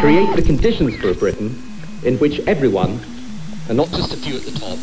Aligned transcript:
create 0.00 0.34
the 0.34 0.42
conditions 0.44 0.96
for 0.96 1.10
a 1.10 1.14
Britain 1.14 1.62
in 2.02 2.18
which 2.18 2.40
everyone, 2.40 3.00
and 3.68 3.76
not 3.76 3.88
just 3.90 4.12
a 4.12 4.16
few 4.16 4.34
at 4.34 4.42
the 4.42 4.50
top, 4.58 4.76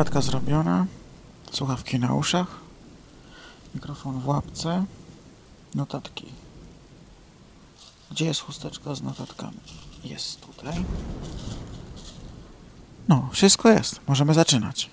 herbatka 0.00 0.20
zrobiona, 0.20 0.86
słuchawki 1.52 1.98
na 1.98 2.14
uszach, 2.14 2.46
mikrofon 3.74 4.20
w 4.20 4.28
łapce, 4.28 4.84
notatki. 5.74 6.26
Gdzie 8.10 8.24
jest 8.24 8.40
chusteczka 8.40 8.94
z 8.94 9.02
notatkami? 9.02 9.60
Jest 10.04 10.40
tutaj. 10.40 10.84
No, 13.08 13.28
wszystko 13.32 13.68
jest. 13.68 14.00
Możemy 14.08 14.34
zaczynać. 14.34 14.90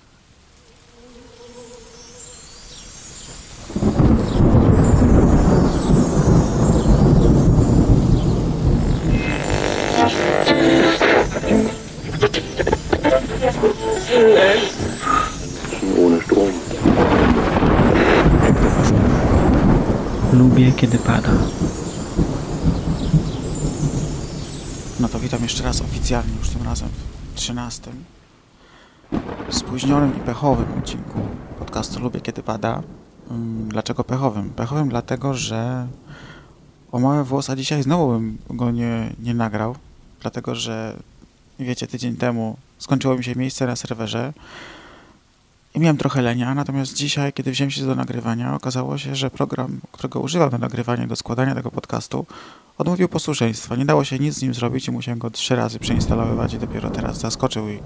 Kiedy 20.80 20.98
pada. 20.98 21.30
No 25.00 25.08
to 25.08 25.18
witam 25.20 25.42
jeszcze 25.42 25.62
raz 25.62 25.80
oficjalnie, 25.80 26.32
już 26.38 26.48
tym 26.48 26.62
razem 26.62 26.88
w 27.32 27.34
13. 27.34 27.90
Spóźnionym 29.50 30.16
i 30.16 30.20
pechowym 30.20 30.78
odcinku 30.78 31.20
podcastu 31.58 32.00
Lubię 32.00 32.20
Kiedy 32.20 32.42
Pada. 32.42 32.82
Mm, 33.30 33.68
Dlaczego 33.68 34.04
pechowym? 34.04 34.50
Pechowym 34.50 34.88
dlatego, 34.88 35.34
że 35.34 35.86
o 36.92 36.98
małe 36.98 37.24
włosa 37.24 37.56
dzisiaj 37.56 37.82
znowu 37.82 38.12
bym 38.12 38.38
go 38.50 38.70
nie, 38.70 39.14
nie 39.22 39.34
nagrał, 39.34 39.76
dlatego 40.20 40.54
że 40.54 40.96
wiecie, 41.58 41.86
tydzień 41.86 42.16
temu 42.16 42.56
skończyło 42.78 43.16
mi 43.16 43.24
się 43.24 43.34
miejsce 43.34 43.66
na 43.66 43.76
serwerze 43.76 44.32
i 45.74 45.80
miałem 45.80 45.96
trochę 45.96 46.22
lenia, 46.22 46.54
natomiast 46.54 46.94
dzisiaj, 46.94 47.32
kiedy 47.32 47.50
wziąłem 47.50 47.70
się 47.70 47.86
do 47.86 47.94
nagrywania, 47.94 48.54
okazało 48.54 48.98
się, 48.98 49.16
że 49.16 49.30
program, 49.30 49.80
którego 49.92 50.20
używam 50.20 50.50
do 50.50 50.58
nagrywania, 50.58 51.06
do 51.06 51.16
składania 51.16 51.54
tego 51.54 51.70
podcastu, 51.70 52.26
odmówił 52.78 53.08
posłuszeństwa. 53.08 53.76
Nie 53.76 53.84
dało 53.84 54.04
się 54.04 54.18
nic 54.18 54.34
z 54.34 54.42
nim 54.42 54.54
zrobić 54.54 54.88
i 54.88 54.90
musiałem 54.90 55.18
go 55.18 55.30
trzy 55.30 55.56
razy 55.56 55.78
przeinstalowywać 55.78 56.54
i 56.54 56.58
dopiero 56.58 56.90
teraz 56.90 57.18
zaskoczył 57.18 57.68
i 57.68 57.78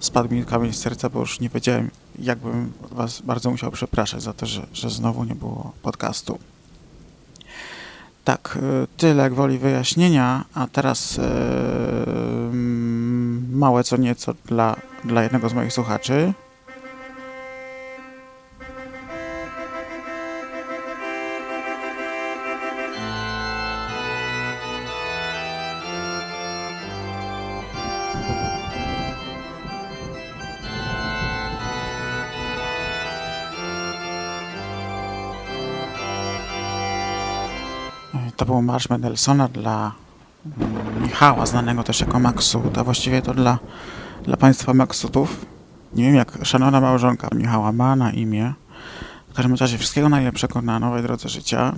spadł 0.00 0.34
mi 0.34 0.44
kamień 0.44 0.72
z 0.72 0.78
serca, 0.78 1.10
bo 1.10 1.20
już 1.20 1.40
nie 1.40 1.48
wiedziałem, 1.48 1.90
jakbym 2.18 2.72
was 2.90 3.20
bardzo 3.20 3.50
musiał 3.50 3.70
przepraszać 3.70 4.22
za 4.22 4.32
to, 4.32 4.46
że, 4.46 4.66
że 4.72 4.90
znowu 4.90 5.24
nie 5.24 5.34
było 5.34 5.72
podcastu. 5.82 6.38
Tak, 8.24 8.58
y, 8.84 8.86
tyle 8.96 9.30
gwoli 9.30 9.58
wyjaśnienia, 9.58 10.44
a 10.54 10.66
teraz 10.66 11.18
y, 11.18 11.22
mm, 11.22 13.58
małe 13.58 13.84
co 13.84 13.96
nieco 13.96 14.34
dla, 14.46 14.76
dla 15.04 15.22
jednego 15.22 15.48
z 15.48 15.54
moich 15.54 15.72
słuchaczy. 15.72 16.32
To 38.38 38.44
był 38.44 38.62
marsz 38.62 38.88
Mendelssohna 38.88 39.48
dla 39.48 39.92
mm, 40.46 41.02
Michała, 41.02 41.46
znanego 41.46 41.82
też 41.82 42.00
jako 42.00 42.18
Maksut, 42.20 42.78
a 42.78 42.84
właściwie 42.84 43.22
to 43.22 43.34
dla, 43.34 43.58
dla 44.22 44.36
państwa 44.36 44.74
Maksutów. 44.74 45.46
Nie 45.92 46.04
wiem, 46.04 46.14
jak 46.14 46.38
szanowna 46.42 46.80
małżonka 46.80 47.28
Michała 47.34 47.72
ma 47.72 47.96
na 47.96 48.12
imię. 48.12 48.54
W 49.28 49.34
każdym 49.34 49.54
razie 49.54 49.78
wszystkiego 49.78 50.08
najlepszego 50.08 50.62
na 50.62 50.78
nowej 50.78 51.02
drodze 51.02 51.28
życia. 51.28 51.74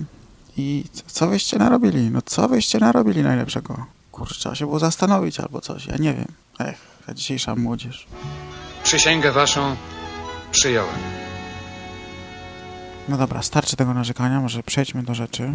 I 0.57 0.83
co 1.07 1.27
wyście 1.27 1.57
narobili? 1.57 2.11
No 2.11 2.21
co 2.21 2.47
wyście 2.47 2.79
narobili 2.79 3.23
najlepszego? 3.23 3.85
Kurczę, 4.11 4.35
trzeba 4.35 4.55
się 4.55 4.65
było 4.65 4.79
zastanowić 4.79 5.39
albo 5.39 5.61
coś, 5.61 5.85
ja 5.85 5.97
nie 5.97 6.13
wiem. 6.13 6.27
Ech, 6.59 6.77
ta 7.05 7.13
dzisiejsza 7.13 7.55
młodzież. 7.55 8.07
Przysięgę 8.83 9.31
waszą 9.31 9.75
przyjąłem. 10.51 10.95
No 13.09 13.17
dobra, 13.17 13.41
starczy 13.41 13.75
tego 13.75 13.93
narzekania, 13.93 14.41
może 14.41 14.63
przejdźmy 14.63 15.03
do 15.03 15.15
rzeczy 15.15 15.53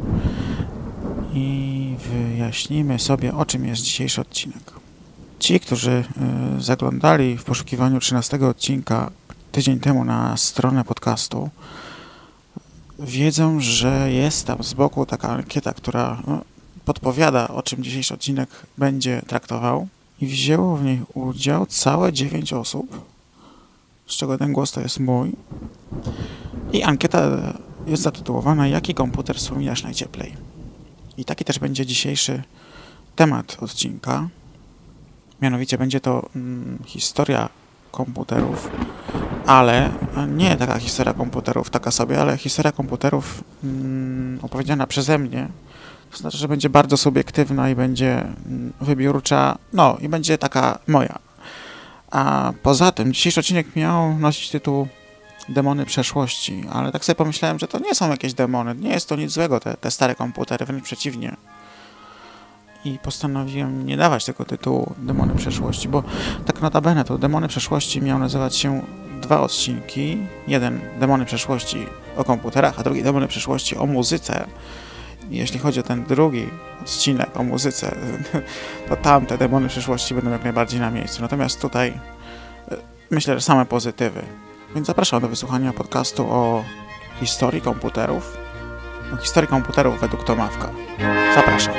i 1.36 1.96
wyjaśnijmy 1.98 2.98
sobie, 2.98 3.34
o 3.34 3.46
czym 3.46 3.66
jest 3.66 3.82
dzisiejszy 3.82 4.20
odcinek. 4.20 4.72
Ci, 5.38 5.60
którzy 5.60 6.04
y, 6.58 6.62
zaglądali 6.62 7.36
w 7.36 7.44
poszukiwaniu 7.44 8.00
13 8.00 8.48
odcinka 8.48 9.10
tydzień 9.52 9.80
temu 9.80 10.04
na 10.04 10.36
stronę 10.36 10.84
podcastu, 10.84 11.50
wiedzą, 12.98 13.60
że 13.60 14.12
jest 14.12 14.46
tam 14.46 14.62
z 14.64 14.74
boku 14.74 15.06
taka 15.06 15.28
ankieta, 15.28 15.74
która 15.74 16.22
no, 16.26 16.40
podpowiada, 16.84 17.48
o 17.48 17.62
czym 17.62 17.82
dzisiejszy 17.82 18.14
odcinek 18.14 18.48
będzie 18.78 19.22
traktował. 19.26 19.88
I 20.20 20.26
wzięło 20.26 20.76
w 20.76 20.84
niej 20.84 21.02
udział 21.14 21.66
całe 21.66 22.12
9 22.12 22.52
osób, 22.52 23.00
z 24.06 24.16
czego 24.16 24.38
ten 24.38 24.52
głos 24.52 24.72
to 24.72 24.80
jest 24.80 25.00
mój. 25.00 25.32
I 26.72 26.82
ankieta 26.82 27.22
jest 27.86 28.02
zatytułowana 28.02 28.68
Jaki 28.68 28.94
komputer 28.94 29.36
wspominasz 29.36 29.82
najcieplej? 29.82 30.45
I 31.16 31.24
taki 31.24 31.44
też 31.44 31.58
będzie 31.58 31.86
dzisiejszy 31.86 32.42
temat 33.16 33.56
odcinka. 33.60 34.28
Mianowicie 35.42 35.78
będzie 35.78 36.00
to 36.00 36.28
mm, 36.36 36.78
historia 36.86 37.48
komputerów, 37.90 38.70
ale 39.46 39.90
nie 40.28 40.56
taka 40.56 40.78
historia 40.78 41.14
komputerów, 41.14 41.70
taka 41.70 41.90
sobie, 41.90 42.20
ale 42.20 42.36
historia 42.36 42.72
komputerów 42.72 43.44
mm, 43.64 44.38
opowiedziana 44.42 44.86
przeze 44.86 45.18
mnie. 45.18 45.48
To 46.10 46.16
znaczy, 46.16 46.38
że 46.38 46.48
będzie 46.48 46.70
bardzo 46.70 46.96
subiektywna 46.96 47.70
i 47.70 47.74
będzie 47.74 48.20
mm, 48.20 48.72
wybiórcza, 48.80 49.58
no 49.72 49.96
i 50.00 50.08
będzie 50.08 50.38
taka 50.38 50.78
moja. 50.86 51.18
A 52.10 52.52
poza 52.62 52.92
tym 52.92 53.12
dzisiejszy 53.12 53.40
odcinek 53.40 53.76
miał 53.76 54.18
nosić 54.18 54.50
tytuł 54.50 54.88
demony 55.48 55.86
przeszłości, 55.86 56.64
ale 56.72 56.92
tak 56.92 57.04
sobie 57.04 57.16
pomyślałem, 57.16 57.58
że 57.58 57.68
to 57.68 57.78
nie 57.78 57.94
są 57.94 58.10
jakieś 58.10 58.34
demony, 58.34 58.74
nie 58.74 58.90
jest 58.90 59.08
to 59.08 59.16
nic 59.16 59.30
złego, 59.30 59.60
te, 59.60 59.74
te 59.74 59.90
stare 59.90 60.14
komputery, 60.14 60.66
wręcz 60.66 60.84
przeciwnie. 60.84 61.36
I 62.84 62.98
postanowiłem 62.98 63.86
nie 63.86 63.96
dawać 63.96 64.24
tego 64.24 64.44
tytułu 64.44 64.94
Demony 64.98 65.34
Przeszłości, 65.34 65.88
bo 65.88 66.02
tak 66.46 66.62
notabene 66.62 67.04
to 67.04 67.18
Demony 67.18 67.48
Przeszłości 67.48 68.02
miał 68.02 68.18
nazywać 68.18 68.56
się 68.56 68.82
dwa 69.20 69.40
odcinki. 69.40 70.18
Jeden 70.48 70.80
Demony 71.00 71.24
Przeszłości 71.24 71.86
o 72.16 72.24
komputerach, 72.24 72.80
a 72.80 72.82
drugi 72.82 73.02
Demony 73.02 73.28
Przeszłości 73.28 73.76
o 73.76 73.86
muzyce. 73.86 74.46
I 75.30 75.36
jeśli 75.36 75.58
chodzi 75.58 75.80
o 75.80 75.82
ten 75.82 76.04
drugi 76.04 76.46
odcinek 76.82 77.36
o 77.36 77.42
muzyce, 77.42 77.96
to 78.88 78.96
tam 78.96 79.26
te 79.26 79.38
Demony 79.38 79.68
Przeszłości 79.68 80.14
będą 80.14 80.30
jak 80.30 80.44
najbardziej 80.44 80.80
na 80.80 80.90
miejscu. 80.90 81.22
Natomiast 81.22 81.60
tutaj 81.60 81.88
e, 81.88 82.76
myślę, 83.10 83.34
że 83.34 83.40
same 83.40 83.66
pozytywy. 83.66 84.22
Więc 84.74 84.86
zapraszam 84.86 85.20
do 85.20 85.28
wysłuchania 85.28 85.72
podcastu 85.72 86.26
o 86.30 86.64
historii 87.20 87.62
komputerów, 87.62 88.36
o 89.14 89.16
historii 89.16 89.50
komputerów 89.50 90.00
według 90.00 90.24
Tomawka. 90.24 90.70
Zapraszam. 91.34 91.74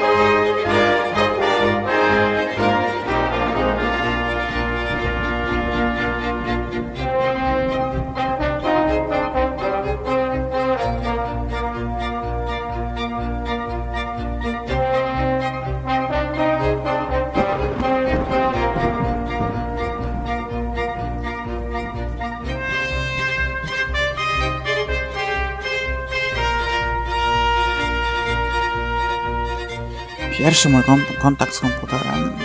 Pierwszy 30.47 30.69
mój 30.69 30.83
kontakt 31.21 31.53
z 31.53 31.59
komputerem 31.59 32.38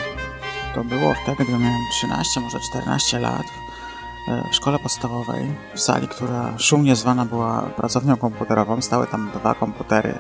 to 0.75 0.84
było 0.84 1.14
wtedy, 1.14 1.44
gdy 1.44 1.58
miałem 1.58 1.81
13, 1.90 2.40
może 2.40 2.60
14 2.60 3.19
lat 3.19 3.46
e, 4.28 4.49
w 4.50 4.54
szkole 4.54 4.78
podstawowej, 4.78 5.54
w 5.75 5.81
sali, 5.81 6.08
która 6.08 6.58
szumnie 6.58 6.96
zwana 6.96 7.25
była 7.25 7.60
pracownią 7.60 8.16
komputerową. 8.16 8.81
Stały 8.81 9.06
tam 9.06 9.31
dwa 9.34 9.54
komputery. 9.54 10.14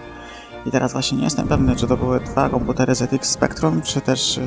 I 0.66 0.70
teraz 0.70 0.92
właśnie 0.92 1.18
nie 1.18 1.24
jestem 1.24 1.48
pewny, 1.48 1.76
czy 1.76 1.86
to 1.86 1.96
były 1.96 2.20
dwa 2.20 2.48
komputery 2.48 2.94
ZX 2.94 3.30
Spectrum, 3.30 3.82
czy 3.82 4.00
też 4.00 4.40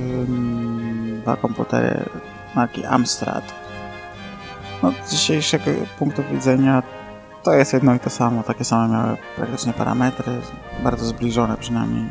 dwa 1.21 1.35
komputery 1.38 2.05
marki 2.55 2.85
Amstrad. 2.85 3.53
No, 4.83 4.91
z 5.05 5.11
dzisiejszego 5.11 5.71
punktu 5.99 6.23
widzenia 6.31 6.83
to 7.43 7.53
jest 7.53 7.73
jedno 7.73 7.95
i 7.95 7.99
to 7.99 8.09
samo. 8.09 8.43
Takie 8.43 8.63
same 8.63 8.93
miały 8.93 9.17
praktycznie 9.35 9.73
parametry, 9.73 10.41
bardzo 10.83 11.05
zbliżone 11.05 11.57
przynajmniej 11.57 12.05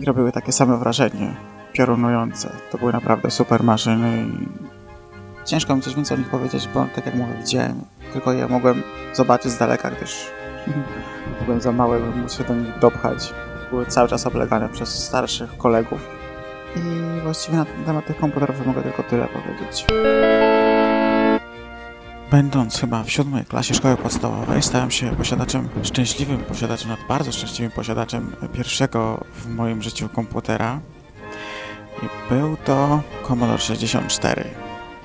i 0.00 0.04
robiły 0.04 0.32
takie 0.32 0.52
same 0.52 0.76
wrażenie, 0.76 1.34
piorunujące. 1.72 2.52
To 2.70 2.78
były 2.78 2.92
naprawdę 2.92 3.30
super 3.30 3.64
maszyny 3.64 4.24
i 4.26 4.48
ciężko 5.44 5.76
mi 5.76 5.82
coś 5.82 5.94
więcej 5.94 6.16
o 6.16 6.20
nich 6.20 6.30
powiedzieć, 6.30 6.68
bo 6.74 6.86
tak 6.94 7.06
jak 7.06 7.14
mówię, 7.14 7.34
widziałem, 7.40 7.80
tylko 8.12 8.32
je 8.32 8.48
mogłem 8.48 8.82
zobaczyć 9.12 9.52
z 9.52 9.58
daleka, 9.58 9.90
gdyż 9.90 10.26
byłem 11.44 11.60
za 11.60 11.72
mały, 11.72 12.00
by 12.00 12.20
móc 12.20 12.32
się 12.32 12.44
do 12.44 12.54
nich 12.54 12.78
dopchać. 12.78 13.34
Były 13.70 13.86
cały 13.86 14.08
czas 14.08 14.26
oblegane 14.26 14.68
przez 14.68 15.04
starszych 15.04 15.56
kolegów. 15.56 16.06
I 16.76 17.20
właściwie 17.20 17.56
na 17.56 17.66
temat 17.86 18.06
tych 18.06 18.16
komputerów 18.16 18.66
mogę 18.66 18.82
tylko 18.82 19.02
tyle 19.02 19.26
powiedzieć. 19.26 19.86
Będąc 22.30 22.80
chyba 22.80 23.02
w 23.02 23.10
siódmej 23.10 23.44
klasie 23.44 23.74
szkoły 23.74 23.96
podstawowej, 23.96 24.62
stałem 24.62 24.90
się 24.90 25.16
posiadaczem, 25.16 25.68
szczęśliwym 25.82 26.38
posiadaczem, 26.38 26.88
nawet 26.88 27.06
bardzo 27.06 27.32
szczęśliwym 27.32 27.70
posiadaczem 27.70 28.36
pierwszego 28.52 29.24
w 29.34 29.48
moim 29.48 29.82
życiu 29.82 30.08
komputera. 30.08 30.80
I 32.02 32.34
był 32.34 32.56
to 32.56 33.02
Commodore 33.28 33.58
64. 33.58 34.44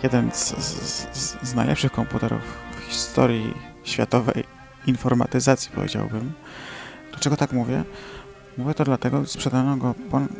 Jeden 0.03 0.31
z, 0.31 0.55
z, 0.57 1.37
z 1.41 1.55
najlepszych 1.55 1.91
komputerów 1.91 2.41
w 2.71 2.91
historii 2.91 3.53
światowej 3.83 4.43
informatyzacji, 4.87 5.71
powiedziałbym. 5.75 6.33
Dlaczego 7.11 7.37
tak 7.37 7.51
mówię? 7.51 7.83
Mówię 8.57 8.73
to 8.73 8.83
dlatego, 8.83 9.21
że 9.21 9.27
sprzedano 9.27 9.77
go 9.77 9.95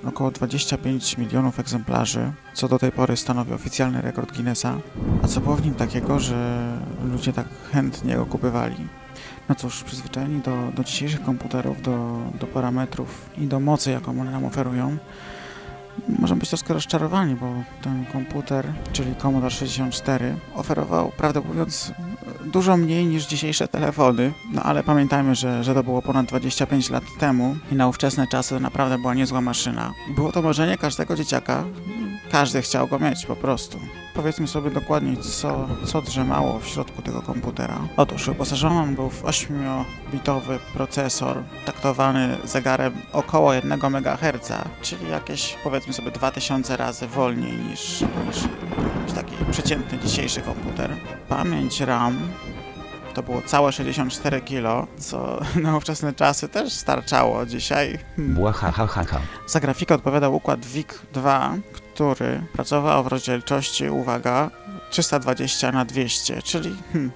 około 0.06 0.32
25 0.32 1.18
milionów 1.18 1.60
egzemplarzy, 1.60 2.32
co 2.54 2.68
do 2.68 2.80
tej 2.80 2.92
pory 2.92 3.18
stanowi 3.18 3.54
oficjalny 3.54 4.02
rekord 4.02 4.34
Guinnessa. 4.34 4.78
A 5.24 5.28
co 5.28 5.42
było 5.42 5.56
w 5.56 5.66
nim 5.66 5.74
takiego, 5.74 6.20
że 6.20 6.75
ludzie 7.06 7.34
tak 7.34 7.48
chętnie 7.72 8.16
go 8.16 8.26
kupywali? 8.26 8.88
No 9.50 9.56
cóż, 9.56 9.84
przyzwyczajeni 9.84 10.42
do, 10.42 10.72
do 10.76 10.84
dzisiejszych 10.84 11.24
komputerów, 11.24 11.82
do, 11.82 12.18
do 12.40 12.48
parametrów 12.48 13.30
i 13.38 13.48
do 13.48 13.60
mocy, 13.60 13.92
jaką 13.92 14.22
one 14.22 14.32
nam 14.32 14.46
oferują, 14.46 14.98
możemy 16.20 16.40
być 16.40 16.50
troszkę 16.50 16.74
rozczarowani, 16.74 17.36
bo 17.36 17.48
ten 17.82 18.06
komputer, 18.06 18.74
czyli 18.94 19.16
Commodore 19.16 19.52
64, 19.52 20.36
oferował, 20.56 21.12
prawdę 21.18 21.42
mówiąc, 21.42 21.92
dużo 22.46 22.78
mniej 22.78 23.06
niż 23.06 23.26
dzisiejsze 23.26 23.68
telefony, 23.68 24.34
no 24.54 24.64
ale 24.64 24.84
pamiętajmy, 24.84 25.36
że, 25.36 25.64
że 25.64 25.74
to 25.74 25.84
było 25.84 26.02
ponad 26.02 26.26
25 26.26 26.90
lat 26.90 27.04
temu 27.20 27.56
i 27.72 27.76
na 27.76 27.88
ówczesne 27.88 28.28
czasy 28.28 28.50
to 28.50 28.60
naprawdę 28.60 28.98
była 28.98 29.14
niezła 29.14 29.42
maszyna. 29.42 29.94
Było 30.16 30.32
to 30.32 30.42
marzenie 30.42 30.78
każdego 30.78 31.16
dzieciaka, 31.16 31.64
każdy 32.32 32.62
chciał 32.62 32.88
go 32.88 33.00
mieć 33.00 33.26
po 33.26 33.36
prostu. 33.36 33.80
Powiedzmy 34.16 34.48
sobie 34.48 34.72
dokładniej, 34.72 35.18
co, 35.18 35.68
co 35.86 36.02
drzemało 36.02 36.60
w 36.60 36.68
środku 36.68 37.02
tego 37.02 37.22
komputera. 37.22 37.80
Otóż 37.98 38.26
wyposażony 38.26 38.96
był 38.96 39.10
w 39.10 39.24
8-bitowy 39.24 40.60
procesor 40.74 41.44
taktowany 41.66 42.38
zegarem 42.44 42.94
około 43.14 43.54
1 43.54 43.72
MHz, 43.86 44.52
czyli 44.82 45.10
jakieś 45.10 45.56
powiedzmy 45.64 45.94
sobie 45.94 46.12
2000 46.12 46.78
razy 46.78 47.08
wolniej 47.08 47.58
niż, 47.58 48.02
niż, 48.02 48.38
niż 49.04 49.14
taki 49.16 49.36
przeciętny 49.52 50.00
dzisiejszy 50.00 50.42
komputer. 50.42 50.96
Pamięć 51.30 51.82
RAM 51.82 52.20
to 53.14 53.24
było 53.24 53.42
całe 53.42 53.72
64 53.72 54.42
kilo, 54.42 54.88
co 54.98 55.40
na 55.64 55.78
ówczesne 55.78 56.14
czasy 56.14 56.50
też 56.50 56.74
starczało 56.74 57.46
dzisiaj. 57.46 58.00
Hmm. 58.16 58.36
Za 59.48 59.60
grafikę 59.60 59.96
odpowiadał 59.96 60.36
układ 60.36 60.60
VIC-2, 60.60 61.58
który 61.96 62.42
pracował 62.54 63.04
w 63.04 63.08
rozdzielczości, 63.08 63.90
uwaga, 63.90 64.52
320 64.90 65.72
na 65.72 65.86
200, 65.86 66.42
czyli 66.42 66.76
hmm, 66.94 67.12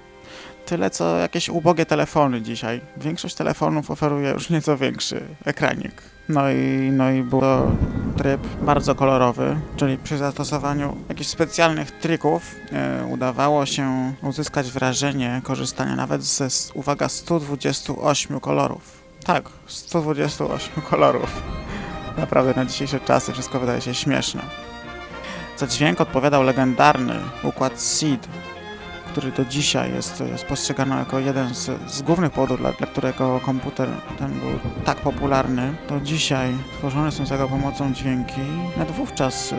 tyle 0.65 0.89
co 0.89 1.17
jakieś 1.17 1.49
ubogie 1.49 1.85
telefony 1.85 2.41
dzisiaj. 2.41 2.81
Większość 2.97 3.35
telefonów 3.35 3.91
oferuje 3.91 4.31
już 4.31 4.49
nieco 4.49 4.77
większy 4.77 5.21
ekranik. 5.45 6.01
No 6.29 6.51
i, 6.51 6.91
no 6.91 7.11
i 7.11 7.23
był 7.23 7.41
to 7.41 7.71
tryb 8.17 8.41
bardzo 8.61 8.95
kolorowy, 8.95 9.59
czyli 9.75 9.97
przy 9.97 10.17
zastosowaniu 10.17 10.97
jakichś 11.09 11.29
specjalnych 11.29 11.91
trików 11.91 12.55
e, 12.71 13.05
udawało 13.05 13.65
się 13.65 14.13
uzyskać 14.23 14.71
wrażenie 14.71 15.41
korzystania 15.43 15.95
nawet 15.95 16.23
ze, 16.23 16.47
uwaga, 16.73 17.09
128 17.09 18.39
kolorów. 18.39 19.03
Tak, 19.25 19.49
128 19.67 20.83
kolorów. 20.89 21.41
Naprawdę 22.17 22.53
na 22.53 22.65
dzisiejsze 22.65 22.99
czasy 22.99 23.33
wszystko 23.33 23.59
wydaje 23.59 23.81
się 23.81 23.93
śmieszne. 23.93 24.68
Za 25.59 25.67
dźwięk 25.67 26.01
odpowiadał 26.01 26.43
legendarny 26.43 27.13
układ 27.43 27.81
SEED, 27.81 28.27
który 29.07 29.31
do 29.31 29.45
dzisiaj 29.45 29.93
jest, 29.93 30.23
postrzegany 30.49 30.95
jako 30.95 31.19
jeden 31.19 31.55
z, 31.55 31.91
z 31.91 32.01
głównych 32.01 32.31
powodów, 32.31 32.59
dla, 32.59 32.71
dla, 32.71 32.87
którego 32.87 33.39
komputer 33.45 33.89
ten 34.19 34.31
był 34.31 34.59
tak 34.85 34.97
popularny, 34.97 35.73
to 35.87 35.99
dzisiaj 35.99 36.53
tworzone 36.77 37.11
są 37.11 37.25
z 37.25 37.29
jego 37.29 37.47
pomocą 37.47 37.93
dźwięki. 37.93 38.41
Nawet 38.77 38.95
wówczas 38.95 39.51
y, 39.51 39.55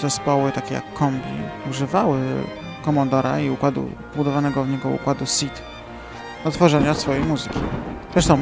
zespoły 0.00 0.52
takie 0.52 0.74
jak 0.74 0.94
Kombi 0.94 1.34
używały 1.70 2.20
Commodora 2.84 3.40
i 3.40 3.50
układu, 3.50 3.90
budowanego 4.16 4.64
w 4.64 4.68
niego 4.68 4.88
układu 4.88 5.26
SEED 5.26 5.62
do 6.44 6.50
tworzenia 6.50 6.94
swojej 6.94 7.24
muzyki. 7.24 7.58
Zresztą 8.12 8.38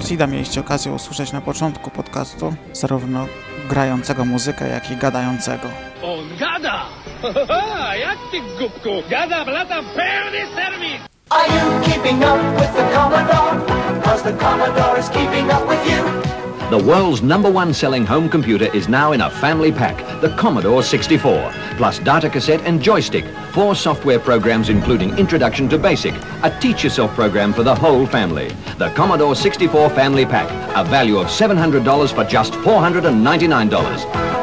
SEEDa 0.00 0.26
mieliście 0.26 0.60
okazję 0.60 0.92
usłyszeć 0.92 1.32
na 1.32 1.40
początku 1.40 1.90
podcastu, 1.90 2.54
zarówno 2.72 3.26
grającego 3.68 4.24
muzykę, 4.24 4.68
jak 4.68 4.90
i 4.90 4.96
gadającego. 4.96 5.68
On 6.02 6.36
gada! 6.38 6.84
Jak 8.06 8.18
ty, 8.30 8.40
głupku? 8.58 8.90
Gada, 9.10 9.44
blata, 9.44 9.74
pełny 9.74 10.46
serwis! 10.54 11.00
Are 11.30 11.48
you 11.48 11.80
keeping 11.84 12.22
up 12.22 12.38
with 12.60 12.72
the 12.76 12.84
Commodore? 12.94 13.60
Cause 14.04 14.22
the 14.22 14.32
Commodore 14.32 15.00
is 15.00 15.08
keeping 15.08 15.50
up 15.50 15.68
with 15.68 15.86
you. 15.90 16.23
The 16.70 16.78
world's 16.82 17.20
number 17.20 17.50
one 17.50 17.74
selling 17.74 18.06
home 18.06 18.26
computer 18.26 18.74
is 18.74 18.88
now 18.88 19.12
in 19.12 19.20
a 19.20 19.28
family 19.28 19.70
pack, 19.70 19.98
the 20.22 20.30
Commodore 20.30 20.82
64, 20.82 21.52
plus 21.76 21.98
data 21.98 22.30
cassette 22.30 22.62
and 22.62 22.82
joystick, 22.82 23.26
four 23.52 23.74
software 23.74 24.18
programs 24.18 24.70
including 24.70 25.16
Introduction 25.18 25.68
to 25.68 25.78
Basic, 25.78 26.14
a 26.42 26.58
teach 26.62 26.82
yourself 26.82 27.14
program 27.14 27.52
for 27.52 27.64
the 27.64 27.74
whole 27.74 28.06
family. 28.06 28.48
The 28.78 28.90
Commodore 28.96 29.36
64 29.36 29.90
Family 29.90 30.24
Pack, 30.24 30.48
a 30.74 30.88
value 30.88 31.18
of 31.18 31.26
$700 31.26 32.14
for 32.14 32.24
just 32.24 32.54
$499. 32.54 34.33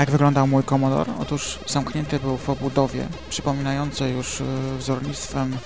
Jak 0.00 0.10
wyglądał 0.10 0.46
mój 0.46 0.62
Commodore? 0.64 1.12
Otóż 1.18 1.58
zamknięty 1.66 2.20
był 2.20 2.36
w 2.36 2.50
obudowie, 2.50 3.06
przypominającej 3.30 4.12
już 4.12 4.40
y, 4.40 4.44
wzornictwem 4.78 5.56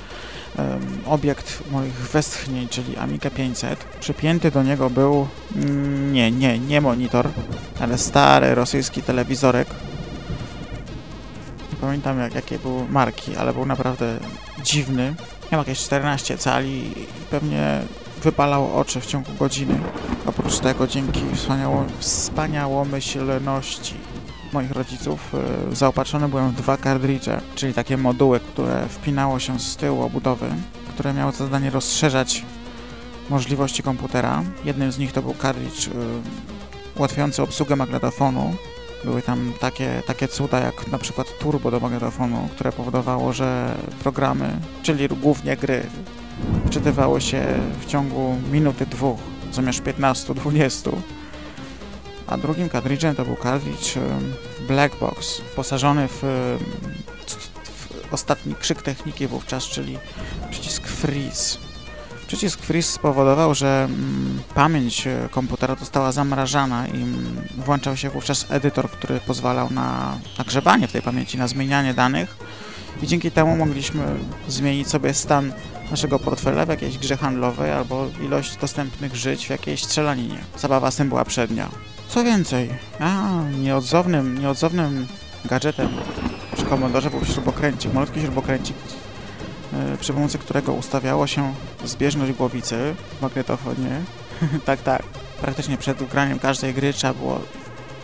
obiekt 1.06 1.62
moich 1.70 1.94
westchnień, 1.94 2.68
czyli 2.68 2.96
Amiga 2.96 3.30
500. 3.30 3.84
Przypięty 4.00 4.50
do 4.50 4.62
niego 4.62 4.90
był, 4.90 5.28
mm, 5.56 6.12
nie, 6.12 6.30
nie, 6.30 6.58
nie 6.58 6.80
monitor, 6.80 7.28
ale 7.80 7.98
stary 7.98 8.54
rosyjski 8.54 9.02
telewizorek. 9.02 9.68
Nie 11.72 11.76
pamiętam 11.80 12.18
jak, 12.18 12.34
jakie 12.34 12.58
były 12.58 12.88
marki, 12.88 13.36
ale 13.36 13.52
był 13.52 13.66
naprawdę 13.66 14.18
dziwny. 14.62 15.14
Miał 15.52 15.60
jakieś 15.60 15.78
14 15.78 16.38
cali 16.38 17.00
i 17.00 17.06
pewnie 17.30 17.80
wypalało 18.22 18.74
oczy 18.74 19.00
w 19.00 19.06
ciągu 19.06 19.32
godziny. 19.38 19.78
Oprócz 20.26 20.58
tego 20.58 20.86
dzięki 20.86 21.22
wspaniało, 21.34 21.84
wspaniałomyślności 21.98 23.94
moich 24.54 24.70
rodziców 24.70 25.34
y, 25.72 25.76
zaopatrzony 25.76 26.28
byłem 26.28 26.50
w 26.50 26.54
dwa 26.54 26.76
kartridże, 26.76 27.40
czyli 27.54 27.74
takie 27.74 27.96
moduły, 27.96 28.40
które 28.40 28.88
wpinało 28.88 29.38
się 29.38 29.60
z 29.60 29.76
tyłu 29.76 30.02
obudowy, 30.02 30.46
które 30.88 31.14
miały 31.14 31.32
za 31.32 31.38
zadanie 31.38 31.70
rozszerzać 31.70 32.44
możliwości 33.30 33.82
komputera. 33.82 34.42
Jednym 34.64 34.92
z 34.92 34.98
nich 34.98 35.12
to 35.12 35.22
był 35.22 35.34
kartridż 35.34 35.86
y, 35.86 35.90
ułatwiający 36.96 37.42
obsługę 37.42 37.76
magnetofonu. 37.76 38.54
Były 39.04 39.22
tam 39.22 39.52
takie, 39.60 40.02
takie 40.06 40.28
cuda 40.28 40.60
jak 40.60 40.86
na 40.92 40.98
przykład 40.98 41.38
turbo 41.38 41.70
do 41.70 41.80
magnetofonu, 41.80 42.48
które 42.52 42.72
powodowało, 42.72 43.32
że 43.32 43.74
programy, 44.02 44.56
czyli 44.82 45.08
głównie 45.08 45.56
gry, 45.56 45.86
wczytywały 46.66 47.20
się 47.20 47.44
w 47.80 47.86
ciągu 47.86 48.36
minuty, 48.52 48.86
dwóch, 48.86 49.18
zamiast 49.52 49.82
15-20 49.82 50.90
a 52.26 52.36
drugim 52.36 52.68
kartridżem 52.68 53.14
to 53.14 53.24
był 53.24 53.36
kartridż 53.36 53.94
Black 54.68 54.98
Box, 55.00 55.40
wyposażony 55.40 56.08
w, 56.08 56.22
w 57.64 58.12
ostatni 58.12 58.54
krzyk 58.54 58.82
techniki 58.82 59.26
wówczas, 59.26 59.64
czyli 59.64 59.98
przycisk 60.50 60.86
Freeze. 60.86 61.58
Przycisk 62.26 62.60
Freeze 62.60 62.92
spowodował, 62.92 63.54
że 63.54 63.88
pamięć 64.54 65.06
e, 65.06 65.28
komputera 65.30 65.74
została 65.74 66.12
zamrażana 66.12 66.88
i 66.88 67.04
włączał 67.64 67.96
się 67.96 68.10
wówczas 68.10 68.46
edytor, 68.50 68.90
który 68.90 69.20
pozwalał 69.20 69.70
na, 69.70 70.18
na 70.38 70.44
grzebanie 70.44 70.88
w 70.88 70.92
tej 70.92 71.02
pamięci, 71.02 71.38
na 71.38 71.48
zmienianie 71.48 71.94
danych 71.94 72.36
i 73.02 73.06
dzięki 73.06 73.30
temu 73.30 73.56
mogliśmy 73.56 74.04
zmienić 74.48 74.88
sobie 74.88 75.14
stan 75.14 75.52
naszego 75.90 76.18
portfela 76.18 76.66
w 76.66 76.68
jakiejś 76.68 76.98
grze 76.98 77.16
handlowej 77.16 77.72
albo 77.72 78.06
ilość 78.22 78.56
dostępnych 78.56 79.16
żyć 79.16 79.46
w 79.46 79.50
jakiejś 79.50 79.84
strzelaninie. 79.84 80.38
Zabawa 80.58 80.90
z 80.90 80.96
tym 80.96 81.08
była 81.08 81.24
przednia. 81.24 81.68
Co 82.08 82.24
więcej, 82.24 82.70
a 83.00 83.30
nieodzownym, 83.60 84.38
nieodzownym 84.38 85.06
gadżetem 85.44 85.88
przy 86.56 86.64
komodorze 86.64 87.10
był 87.10 87.24
śrubokręcik, 87.24 87.94
malutki 87.94 88.20
śrubokręcik, 88.20 88.76
yy, 89.72 89.96
przy 89.98 90.12
pomocy 90.12 90.38
którego 90.38 90.72
ustawiało 90.72 91.26
się 91.26 91.54
zbieżność 91.84 92.32
głowicy 92.32 92.94
w 93.18 93.22
magnetofonie. 93.22 94.00
tak, 94.66 94.82
tak. 94.82 95.02
Praktycznie 95.40 95.78
przed 95.78 96.02
graniem 96.02 96.38
każdej 96.38 96.74
gry 96.74 96.92
trzeba 96.92 97.14
było 97.14 97.40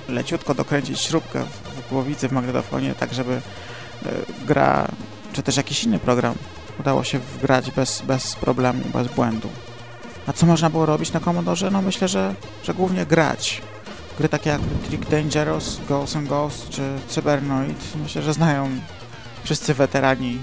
leciutko 0.09 0.55
dokręcić 0.55 1.01
śrubkę 1.01 1.45
w, 1.45 1.87
w 1.87 1.89
głowicy 1.89 2.29
w 2.29 2.33
magnetofonie, 2.33 2.95
tak 2.95 3.15
żeby 3.15 3.33
yy, 3.33 4.11
gra, 4.47 4.89
czy 5.33 5.43
też 5.43 5.57
jakiś 5.57 5.85
inny 5.85 5.99
program 5.99 6.35
udało 6.81 7.05
się 7.05 7.19
wgrać 7.19 7.71
bez, 7.71 8.03
bez 8.03 8.37
problemu, 8.37 8.83
bez 8.95 9.09
błędu. 9.09 9.49
A 10.27 10.33
co 10.33 10.47
można 10.47 10.71
było 10.71 10.87
robić 10.87 11.13
na 11.13 11.21
Commodore? 11.21 11.71
No 11.71 11.83
myślę, 11.83 12.09
że, 12.09 12.35
że 12.65 12.75
głównie 12.75 13.07
grać. 13.07 13.63
Gry 14.21 14.29
takie 14.29 14.51
jak 14.51 14.61
Trick 14.89 15.11
Dangerous, 15.11 15.81
Ghosts 15.89 16.17
and 16.17 16.29
Ghosts 16.29 16.69
czy 16.69 16.83
Cybernoid 17.09 17.85
myślę, 18.03 18.23
że 18.23 18.33
znają 18.33 18.69
wszyscy 19.45 19.75
weterani 19.75 20.39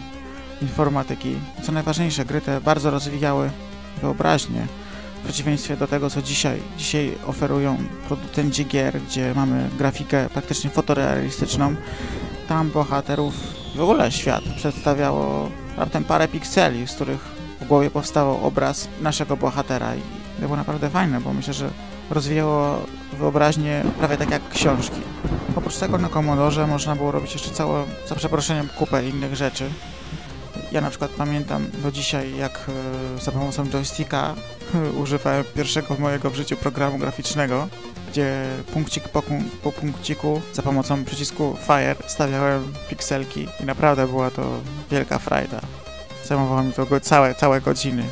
informatyki. 0.61 1.35
Co 1.63 1.71
najważniejsze, 1.71 2.25
gry 2.25 2.41
te 2.41 2.61
bardzo 2.61 2.91
rozwijały 2.91 3.49
wyobraźnię 4.01 4.67
w 5.21 5.23
przeciwieństwie 5.23 5.77
do 5.77 5.87
tego, 5.87 6.09
co 6.09 6.21
dzisiaj, 6.21 6.61
dzisiaj 6.77 7.15
oferują 7.27 7.77
producenci 8.07 8.65
gier, 8.65 9.01
gdzie 9.01 9.33
mamy 9.35 9.69
grafikę 9.77 10.29
praktycznie 10.29 10.69
fotorealistyczną. 10.69 11.75
Tam 12.47 12.69
bohaterów 12.69 13.33
w 13.75 13.81
ogóle 13.81 14.11
świat 14.11 14.43
przedstawiało 14.55 15.49
raptem 15.77 16.03
parę 16.03 16.27
pikseli, 16.27 16.87
z 16.87 16.93
których 16.93 17.19
w 17.61 17.67
głowie 17.67 17.91
powstawał 17.91 18.45
obraz 18.45 18.87
naszego 19.01 19.37
bohatera 19.37 19.95
i 19.95 20.01
to 20.35 20.41
było 20.41 20.55
naprawdę 20.55 20.89
fajne, 20.89 21.21
bo 21.21 21.33
myślę, 21.33 21.53
że 21.53 21.69
rozwijało 22.09 22.85
wyobraźnię 23.13 23.83
prawie 23.99 24.17
tak 24.17 24.31
jak 24.31 24.49
książki. 24.49 25.01
Oprócz 25.55 25.77
tego 25.77 25.97
na 25.97 26.09
Commodore 26.09 26.67
można 26.67 26.95
było 26.95 27.11
robić 27.11 27.33
jeszcze 27.33 27.51
całe, 27.51 27.83
za 28.07 28.15
przeproszeniem, 28.15 28.67
kupę 28.77 29.07
innych 29.07 29.35
rzeczy. 29.35 29.69
Ja 30.71 30.81
na 30.81 30.89
przykład 30.89 31.11
pamiętam 31.11 31.67
do 31.83 31.91
dzisiaj, 31.91 32.37
jak 32.37 32.69
e, 33.17 33.21
za 33.21 33.31
pomocą 33.31 33.69
joysticka 33.69 34.35
używałem 35.03 35.43
pierwszego 35.55 35.95
mojego 35.99 36.29
w 36.29 36.35
życiu 36.35 36.57
programu 36.57 36.97
graficznego, 36.97 37.67
gdzie 38.11 38.45
punkcik 38.73 39.09
po, 39.09 39.23
po 39.63 39.71
punkciku 39.71 40.41
za 40.53 40.61
pomocą 40.61 41.05
przycisku 41.05 41.57
Fire 41.67 41.95
stawiałem 42.07 42.73
pikselki 42.89 43.47
i 43.59 43.65
naprawdę 43.65 44.07
była 44.07 44.31
to 44.31 44.43
wielka 44.91 45.19
frajda. 45.19 45.61
Zajmowało 46.25 46.63
mi 46.63 46.73
to 46.73 46.99
całe, 47.01 47.35
całe 47.35 47.61
godziny. 47.61 48.03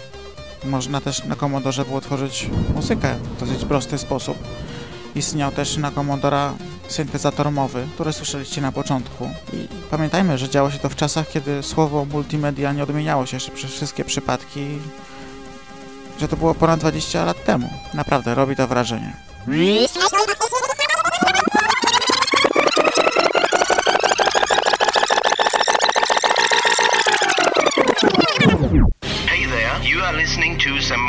Można 0.65 1.01
też 1.01 1.23
na 1.23 1.35
Commodore 1.35 1.85
było 1.85 2.01
tworzyć 2.01 2.49
muzykę 2.75 3.15
w 3.15 3.39
dosyć 3.39 3.65
prosty 3.65 3.97
sposób. 3.97 4.37
Istniał 5.15 5.51
też 5.51 5.77
na 5.77 5.91
Commodore 5.91 6.51
syntezator 6.87 7.51
mowy, 7.51 7.87
który 7.93 8.13
słyszeliście 8.13 8.61
na 8.61 8.71
początku. 8.71 9.29
I 9.53 9.67
pamiętajmy, 9.91 10.37
że 10.37 10.49
działo 10.49 10.71
się 10.71 10.79
to 10.79 10.89
w 10.89 10.95
czasach, 10.95 11.29
kiedy 11.29 11.63
słowo 11.63 12.05
multimedia 12.05 12.73
nie 12.73 12.83
odmieniało 12.83 13.25
się 13.25 13.35
jeszcze 13.37 13.51
przez 13.51 13.71
wszystkie 13.71 14.05
przypadki, 14.05 14.79
że 16.19 16.27
to 16.27 16.37
było 16.37 16.55
ponad 16.55 16.79
20 16.79 17.25
lat 17.25 17.43
temu. 17.43 17.69
Naprawdę, 17.93 18.35
robi 18.35 18.55
to 18.55 18.67
wrażenie. 18.67 19.13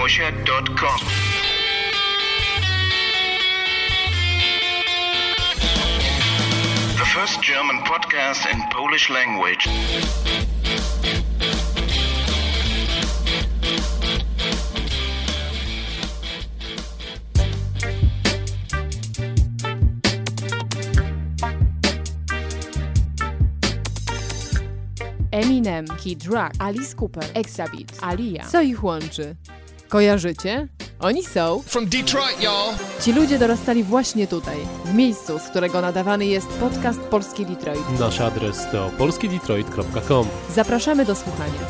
To 0.09 0.63
The 6.95 7.07
first 7.13 7.43
German 7.43 7.79
podcast 7.79 8.47
in 8.53 8.63
Polish 8.71 9.11
language. 9.11 9.67
Eminem, 25.33 25.89
Kid 25.99 26.29
Rock, 26.29 26.53
Alice 26.61 26.95
Cooper, 26.95 27.25
Exabit, 27.35 27.99
Alia. 28.03 28.45
Co 28.45 28.61
ich 28.61 28.85
łączy? 28.85 29.37
Kojarzycie? 29.89 30.69
Oni 31.01 31.25
są. 31.25 31.63
From 31.67 31.87
Detroit, 31.87 32.43
y'all. 32.43 32.75
Ci 33.01 33.13
ludzie 33.13 33.39
dorastali 33.39 33.85
właśnie 33.85 34.27
tutaj, 34.27 34.57
w 34.85 34.95
miejscu, 34.95 35.39
z 35.39 35.43
którego 35.43 35.81
nadawany 35.81 36.27
jest 36.27 36.49
podcast 36.49 37.01
Polski 37.01 37.47
Detroit. 37.47 38.01
Nasz 38.01 38.21
adres 38.21 38.67
to 38.73 38.91
polskiedetroit.com. 38.99 40.29
Zapraszamy 40.55 41.05
do 41.05 41.15
słuchania. 41.15 41.61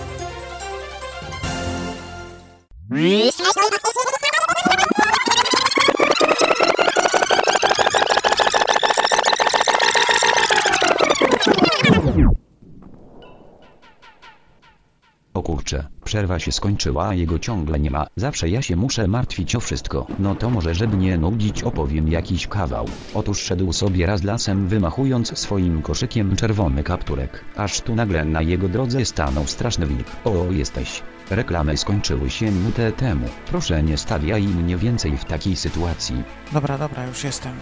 Przerwa 16.16 16.38
się 16.38 16.52
skończyła, 16.52 17.08
a 17.08 17.14
jego 17.14 17.38
ciągle 17.38 17.80
nie 17.80 17.90
ma. 17.90 18.06
Zawsze 18.16 18.48
ja 18.48 18.62
się 18.62 18.76
muszę 18.76 19.06
martwić 19.06 19.56
o 19.56 19.60
wszystko. 19.60 20.06
No 20.18 20.34
to 20.34 20.50
może, 20.50 20.74
żeby 20.74 20.96
nie 20.96 21.18
nudzić, 21.18 21.62
opowiem 21.62 22.08
jakiś 22.08 22.46
kawał. 22.46 22.86
Otóż 23.14 23.40
szedł 23.40 23.72
sobie 23.72 24.06
raz 24.06 24.22
lasem, 24.22 24.68
wymachując 24.68 25.38
swoim 25.38 25.82
koszykiem 25.82 26.36
czerwony 26.36 26.82
kapturek. 26.82 27.44
Aż 27.56 27.80
tu 27.80 27.94
nagle 27.94 28.24
na 28.24 28.42
jego 28.42 28.68
drodze 28.68 29.04
stanął 29.04 29.46
straszny 29.46 29.86
wilk. 29.86 30.06
O, 30.24 30.52
jesteś. 30.52 31.02
Reklamy 31.30 31.76
skończyły 31.76 32.30
się 32.30 32.50
minutę 32.50 32.92
temu. 32.92 33.26
Proszę 33.46 33.82
nie 33.82 33.96
stawiaj 33.96 34.42
mnie 34.42 34.76
więcej 34.76 35.16
w 35.16 35.24
takiej 35.24 35.56
sytuacji. 35.56 36.22
Dobra, 36.52 36.78
dobra, 36.78 37.06
już 37.06 37.24
jestem. 37.24 37.52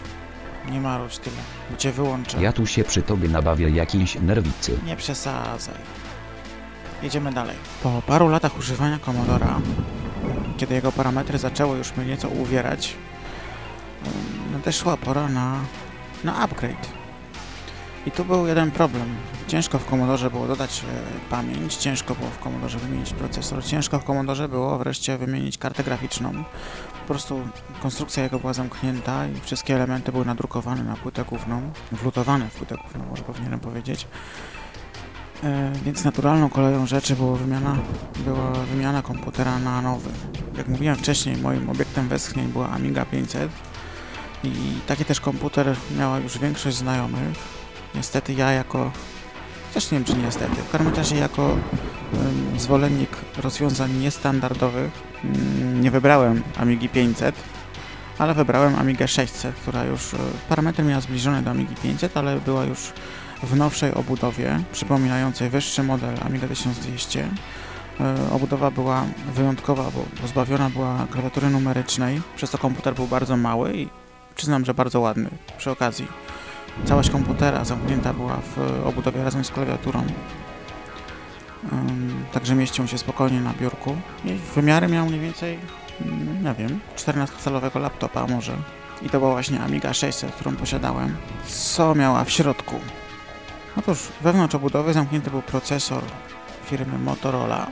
Nie 0.70 0.80
marudź 0.80 1.18
tyle. 1.18 1.36
Cię 1.78 1.92
wyłączę. 1.92 2.42
Ja 2.42 2.52
tu 2.52 2.66
się 2.66 2.84
przy 2.84 3.02
tobie 3.02 3.28
nabawię 3.28 3.70
jakiejś 3.70 4.14
nerwicy. 4.20 4.78
Nie 4.86 4.96
przesadzaj. 4.96 6.03
Jedziemy 7.04 7.32
dalej. 7.32 7.56
Po 7.82 8.02
paru 8.06 8.28
latach 8.28 8.58
używania 8.58 8.98
Commodora, 8.98 9.60
kiedy 10.56 10.74
jego 10.74 10.92
parametry 10.92 11.38
zaczęły 11.38 11.78
już 11.78 11.96
mnie 11.96 12.06
nieco 12.06 12.28
uwierać, 12.28 12.94
nadeszła 14.52 14.96
pora 14.96 15.28
na, 15.28 15.60
na 16.24 16.36
upgrade. 16.36 16.88
I 18.06 18.10
tu 18.10 18.24
był 18.24 18.46
jeden 18.46 18.70
problem. 18.70 19.16
Ciężko 19.48 19.78
w 19.78 19.86
Commodore 19.86 20.30
było 20.30 20.46
dodać 20.46 20.80
e, 20.80 21.30
pamięć, 21.30 21.74
ciężko 21.76 22.14
było 22.14 22.30
w 22.30 22.38
Commodore 22.38 22.78
wymienić 22.78 23.12
procesor, 23.12 23.64
ciężko 23.64 23.98
w 23.98 24.04
Commodore 24.04 24.48
było 24.48 24.78
wreszcie 24.78 25.18
wymienić 25.18 25.58
kartę 25.58 25.84
graficzną. 25.84 26.44
Po 27.00 27.06
prostu 27.06 27.40
konstrukcja 27.82 28.22
jego 28.22 28.38
była 28.38 28.52
zamknięta 28.52 29.26
i 29.26 29.40
wszystkie 29.40 29.74
elementy 29.74 30.12
były 30.12 30.24
nadrukowane 30.24 30.84
na 30.84 30.96
płytę 30.96 31.24
główną, 31.24 31.72
wlutowane 31.92 32.48
w 32.48 32.54
płytę 32.54 32.76
główną, 32.76 33.04
może 33.10 33.22
powinienem 33.22 33.60
powiedzieć. 33.60 34.06
E, 35.42 35.72
więc 35.84 36.04
naturalną 36.04 36.48
koleją 36.48 36.86
rzeczy 36.86 37.16
była 37.16 37.36
wymiana, 37.36 37.76
była 38.24 38.52
wymiana 38.52 39.02
komputera 39.02 39.58
na 39.58 39.82
nowy. 39.82 40.10
Jak 40.56 40.68
mówiłem 40.68 40.96
wcześniej, 40.96 41.36
moim 41.36 41.70
obiektem 41.70 42.08
westchnień 42.08 42.46
była 42.48 42.68
Amiga 42.68 43.04
500 43.04 43.50
i 44.44 44.50
taki 44.86 45.04
też 45.04 45.20
komputer 45.20 45.76
miała 45.98 46.18
już 46.18 46.38
większość 46.38 46.76
znajomych. 46.76 47.38
Niestety 47.94 48.32
ja 48.32 48.52
jako, 48.52 48.92
też 49.74 49.90
nie 49.90 49.98
wiem 49.98 50.04
czy 50.04 50.16
niestety, 50.16 50.54
w 50.56 50.70
każdym 50.70 50.94
razie 50.94 51.16
jako 51.16 51.42
um, 51.42 51.60
zwolennik 52.58 53.10
rozwiązań 53.42 53.92
niestandardowych 53.92 54.92
um, 55.24 55.80
nie 55.80 55.90
wybrałem 55.90 56.42
Amigi 56.56 56.88
500, 56.88 57.34
ale 58.18 58.34
wybrałem 58.34 58.74
Amigę 58.74 59.08
600, 59.08 59.54
która 59.54 59.84
już 59.84 60.14
e, 60.14 60.16
parametry 60.48 60.84
miała 60.84 61.00
zbliżone 61.00 61.42
do 61.42 61.50
Amigi 61.50 61.74
500, 61.74 62.16
ale 62.16 62.40
była 62.40 62.64
już 62.64 62.92
w 63.42 63.56
nowszej 63.56 63.94
obudowie, 63.94 64.60
przypominającej 64.72 65.50
wyższy 65.50 65.82
model 65.82 66.14
Amiga 66.26 66.48
1200. 66.48 67.28
E, 68.00 68.30
obudowa 68.30 68.70
była 68.70 69.04
wyjątkowa, 69.34 69.82
bo 69.82 70.20
pozbawiona 70.20 70.70
była 70.70 71.06
klawiatury 71.10 71.50
numerycznej, 71.50 72.22
przez 72.36 72.50
to 72.50 72.58
komputer 72.58 72.94
był 72.94 73.06
bardzo 73.06 73.36
mały 73.36 73.76
i 73.76 73.88
przyznam, 74.36 74.64
że 74.64 74.74
bardzo 74.74 75.00
ładny 75.00 75.30
przy 75.58 75.70
okazji. 75.70 76.08
Całość 76.84 77.10
komputera 77.10 77.64
zamknięta 77.64 78.12
była 78.12 78.36
w 78.36 78.82
obudowie 78.86 79.24
razem 79.24 79.44
z 79.44 79.50
klawiaturą. 79.50 80.04
Także 82.32 82.54
mieścił 82.54 82.86
się 82.86 82.98
spokojnie 82.98 83.40
na 83.40 83.52
biurku. 83.52 83.96
I 84.24 84.32
wymiary 84.54 84.88
miał 84.88 85.06
mniej 85.06 85.20
więcej, 85.20 85.58
mm, 86.00 86.44
nie 86.44 86.54
wiem, 86.54 86.80
14-calowego 86.96 87.80
laptopa 87.80 88.26
może. 88.26 88.56
I 89.02 89.10
to 89.10 89.18
była 89.18 89.32
właśnie 89.32 89.60
Amiga 89.60 89.94
600, 89.94 90.32
którą 90.32 90.56
posiadałem. 90.56 91.16
Co 91.46 91.94
miała 91.94 92.24
w 92.24 92.30
środku? 92.30 92.74
Otóż 93.76 93.98
wewnątrz 94.20 94.54
obudowy 94.54 94.92
zamknięty 94.92 95.30
był 95.30 95.42
procesor 95.42 96.02
firmy 96.64 96.98
Motorola. 96.98 97.70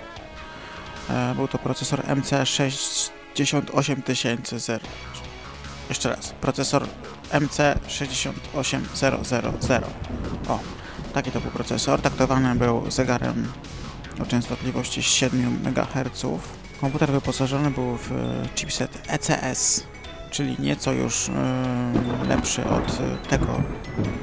E, 1.11 1.35
był 1.35 1.49
to 1.49 1.59
procesor 1.59 2.01
MC68000. 2.01 4.79
Jeszcze 5.89 6.09
raz, 6.09 6.33
procesor 6.33 6.87
MC68000. 7.33 9.83
O, 10.49 10.59
taki 11.15 11.31
to 11.31 11.41
był 11.41 11.51
procesor. 11.51 12.01
Taktowany 12.01 12.55
był 12.55 12.91
zegarem 12.91 13.53
o 14.23 14.27
częstotliwości 14.27 15.03
7 15.03 15.59
MHz. 15.65 16.27
Komputer 16.81 17.11
wyposażony 17.11 17.71
był 17.71 17.97
w 17.97 18.11
chipset 18.55 19.03
ECS, 19.09 19.85
czyli 20.31 20.57
nieco 20.59 20.93
już 20.93 21.29
yy, 21.29 22.29
lepszy 22.29 22.65
od 22.65 22.99
tego 23.29 23.63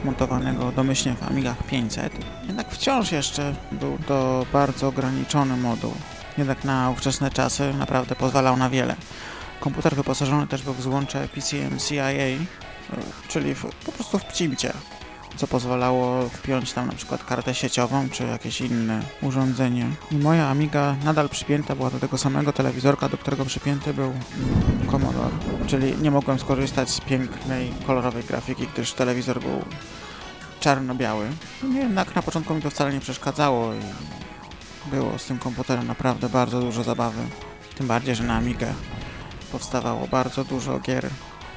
montowanego 0.06 0.72
domyślnie 0.72 1.16
w 1.16 1.24
Amigach 1.24 1.64
500. 1.64 2.14
Jednak 2.48 2.72
wciąż 2.72 3.12
jeszcze 3.12 3.56
był 3.72 3.98
to 4.08 4.46
bardzo 4.54 4.88
ograniczony 4.88 5.58
moduł. 5.58 5.94
Jednak 6.38 6.64
na 6.64 6.90
ówczesne 6.90 7.32
czasy 7.32 7.74
naprawdę 7.74 8.16
pozwalał 8.16 8.58
na 8.58 8.70
wiele. 8.70 8.96
Komputer 9.60 9.96
wyposażony 9.96 10.48
też 10.48 10.64
był 10.64 10.74
w 10.74 10.82
złącze 10.82 11.28
PCM-CIA, 11.36 12.46
czyli 13.28 13.56
w, 13.56 13.66
po 13.86 13.92
prostu 13.92 14.20
w 14.20 14.26
pcimcie, 14.26 14.74
co 15.36 15.48
pozwalało 15.48 16.30
wpiąć 16.30 16.74
tam 16.74 16.88
na 16.88 16.94
przykład 16.94 17.24
kartę 17.24 17.56
sieciową 17.56 18.10
czy 18.10 18.24
jakieś 18.24 18.62
inne 18.62 19.02
urządzenie. 19.22 19.86
I 20.12 20.16
moja 20.16 20.48
Amiga 20.48 20.96
nadal 21.04 21.30
przypięta 21.30 21.76
była 21.76 21.90
do 21.90 22.00
tego 22.00 22.18
samego 22.18 22.54
telewizorka, 22.54 23.10
do 23.10 23.18
którego 23.18 23.46
przypięty 23.46 23.94
był 23.94 24.14
Commodore, 24.92 25.30
czyli 25.68 25.98
nie 26.02 26.12
mogłem 26.12 26.40
skorzystać 26.40 26.90
z 26.90 27.02
pięknej, 27.02 27.74
kolorowej 27.88 28.24
grafiki, 28.24 28.68
gdyż 28.74 28.94
telewizor 28.94 29.40
był 29.40 29.66
czarno-biały. 30.60 31.28
Jednak 31.74 32.16
na 32.16 32.22
początku 32.22 32.56
mi 32.56 32.62
to 32.62 32.70
wcale 32.70 32.94
nie 32.94 33.00
przeszkadzało 33.00 33.74
i 33.74 33.80
było 34.92 35.20
z 35.20 35.26
tym 35.26 35.40
komputerem 35.40 35.88
naprawdę 35.88 36.30
bardzo 36.30 36.60
dużo 36.60 36.84
zabawy. 36.84 37.22
Tym 37.76 37.88
bardziej, 37.88 38.16
że 38.16 38.24
na 38.24 38.36
Amigę 38.36 38.74
powstawało 39.52 40.08
bardzo 40.08 40.44
dużo 40.44 40.80
gier 40.80 41.10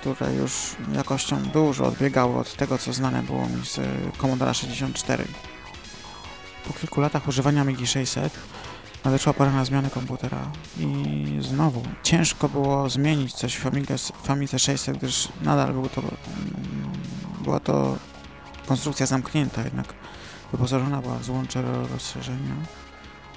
które 0.03 0.35
już 0.35 0.53
jakością 0.95 1.43
dużo 1.43 1.85
odbiegały 1.85 2.39
od 2.39 2.57
tego, 2.57 2.79
co 2.79 2.93
znane 2.93 3.23
było 3.23 3.49
mi 3.49 3.67
z 3.67 3.81
Commodore 4.19 4.55
64. 4.55 5.25
Po 6.67 6.73
kilku 6.73 7.01
latach 7.01 7.29
używania 7.29 7.61
Amigi 7.61 7.87
600 7.87 8.39
nadeszła 9.05 9.33
pora 9.33 9.53
na 9.53 9.65
zmianę 9.65 9.91
komputera 9.91 10.51
i 10.79 11.39
znowu 11.41 11.83
ciężko 12.03 12.49
było 12.49 12.91
zmienić 12.91 13.35
coś 13.35 13.57
w, 14.25 14.31
Amidze 14.31 14.59
600, 14.59 14.99
gdyż 14.99 15.29
nadal 15.43 15.73
był 15.73 15.89
to, 15.89 16.01
mm, 16.01 16.13
była 17.45 17.61
to 17.61 17.97
konstrukcja 18.67 19.07
zamknięta, 19.07 19.63
jednak 19.63 19.95
wyposażona 20.53 21.03
była 21.03 21.19
w 21.19 21.25
złącze 21.25 21.63
rozszerzenia, 21.93 22.55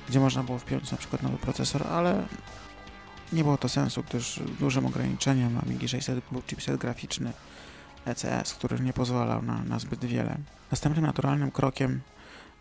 gdzie 0.10 0.20
można 0.20 0.44
było 0.44 0.58
wpiąć 0.58 0.92
na 0.92 0.98
przykład 0.98 1.24
nowy 1.24 1.38
procesor, 1.38 1.88
ale 1.88 2.24
nie 3.34 3.44
było 3.44 3.58
to 3.58 3.70
sensu, 3.70 4.04
gdyż 4.10 4.40
dużym 4.60 4.86
ograniczeniem 4.86 5.60
Amigi 5.64 5.88
600 5.88 6.20
był 6.32 6.42
chipset 6.42 6.78
graficzny 6.78 7.34
ECS, 8.06 8.54
który 8.54 8.80
nie 8.80 8.94
pozwalał 8.94 9.42
na, 9.42 9.64
na 9.64 9.80
zbyt 9.80 10.06
wiele. 10.06 10.38
Następnym 10.72 11.06
naturalnym 11.06 11.52
krokiem 11.52 12.02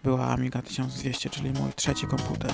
była 0.04 0.26
Amiga 0.26 0.62
1200, 0.62 1.30
czyli 1.30 1.50
mój 1.50 1.72
trzeci 1.72 2.06
komputer. 2.06 2.52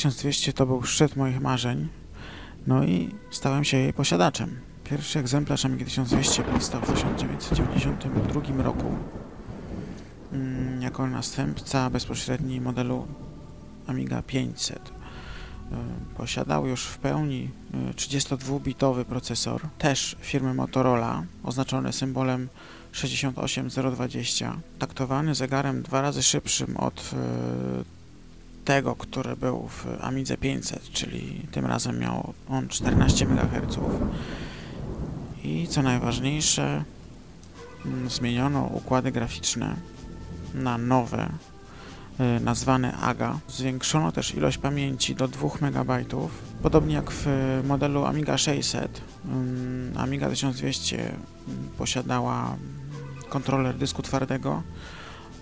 1200 0.00 0.52
to 0.52 0.66
był 0.66 0.82
szczyt 0.82 1.16
moich 1.16 1.40
marzeń, 1.40 1.88
no 2.66 2.84
i 2.84 3.14
stałem 3.30 3.64
się 3.64 3.76
jej 3.76 3.92
posiadaczem. 3.92 4.60
Pierwszy 4.84 5.18
egzemplarz 5.18 5.64
Amigi 5.64 5.84
1200 5.84 6.42
powstał 6.42 6.80
w 6.80 6.92
1992 6.92 8.62
roku 8.62 8.94
mm, 10.32 10.82
jako 10.82 11.06
następca 11.06 11.90
bezpośredni 11.90 12.60
modelu 12.60 13.06
Amiga 13.86 14.22
500. 14.22 14.78
E, 14.78 15.76
posiadał 16.16 16.66
już 16.66 16.84
w 16.84 16.98
pełni 16.98 17.50
32-bitowy 17.96 19.00
e, 19.00 19.04
procesor, 19.04 19.60
też 19.78 20.16
firmy 20.20 20.54
Motorola, 20.54 21.22
oznaczony 21.44 21.92
symbolem 21.92 22.48
68020, 22.92 24.56
taktowany 24.78 25.34
zegarem 25.34 25.82
dwa 25.82 26.02
razy 26.02 26.22
szybszym 26.22 26.76
od 26.76 27.10
e, 27.14 27.99
tego, 28.64 28.96
który 28.96 29.36
był 29.36 29.68
w 29.68 29.86
Amidze 30.00 30.36
500, 30.36 30.90
czyli 30.90 31.46
tym 31.50 31.66
razem 31.66 31.98
miał 31.98 32.34
on 32.48 32.68
14 32.68 33.26
MHz. 33.26 33.78
I 35.44 35.68
co 35.68 35.82
najważniejsze, 35.82 36.84
mm, 37.86 38.10
zmieniono 38.10 38.62
układy 38.62 39.12
graficzne 39.12 39.76
na 40.54 40.78
nowe, 40.78 41.28
y, 42.20 42.40
nazwane 42.40 42.96
AGA. 42.96 43.38
Zwiększono 43.48 44.12
też 44.12 44.34
ilość 44.34 44.58
pamięci 44.58 45.14
do 45.14 45.28
2 45.28 45.62
MB, 45.62 46.04
podobnie 46.62 46.94
jak 46.94 47.10
w 47.10 47.26
modelu 47.68 48.04
Amiga 48.04 48.38
600. 48.38 49.00
Ym, 49.24 49.92
Amiga 49.96 50.28
1200 50.28 51.14
posiadała 51.78 52.56
kontroler 53.28 53.76
dysku 53.76 54.02
twardego 54.02 54.62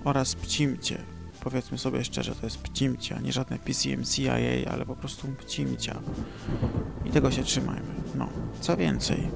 oraz 0.05 0.35
pcimcie. 0.35 1.18
Powiedzmy 1.51 1.79
sobie 1.79 2.05
szczerze, 2.05 2.35
to 2.35 2.47
jest 2.47 2.59
pcimcie, 2.59 3.17
a 3.17 3.21
nie 3.21 3.33
żadne 3.33 3.59
PCMCIA, 3.59 4.71
ale 4.71 4.87
po 4.87 4.97
prostu 4.97 5.29
pcimcia. 5.29 6.01
I 7.05 7.11
tego 7.11 7.31
się 7.31 7.43
trzymajmy. 7.43 7.95
No, 8.15 8.29
co 8.61 8.77
więcej, 8.77 9.29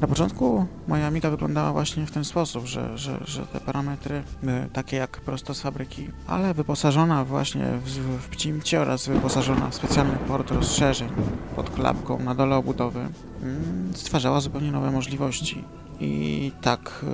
na 0.00 0.06
początku 0.06 0.66
moja 0.86 1.06
Amiga 1.06 1.30
wyglądała 1.30 1.72
właśnie 1.72 2.06
w 2.06 2.10
ten 2.10 2.24
sposób, 2.24 2.66
że, 2.66 2.98
że, 2.98 3.20
że 3.24 3.46
te 3.46 3.60
parametry 3.60 4.16
y, 4.16 4.24
takie 4.72 4.96
jak 4.96 5.20
prosto 5.20 5.54
z 5.54 5.60
fabryki, 5.60 6.08
ale 6.26 6.54
wyposażona 6.54 7.24
właśnie 7.24 7.64
w, 7.84 7.90
w 8.22 8.28
pcimcie 8.28 8.80
oraz 8.80 9.08
wyposażona 9.08 9.70
w 9.70 9.74
specjalny 9.74 10.16
port 10.16 10.50
rozszerzeń 10.50 11.08
pod 11.56 11.70
klapką 11.70 12.18
na 12.18 12.34
dole 12.34 12.56
obudowy, 12.56 13.00
y, 13.94 13.96
stwarzała 13.98 14.40
zupełnie 14.40 14.72
nowe 14.72 14.90
możliwości. 14.90 15.64
I 16.00 16.52
tak 16.60 17.04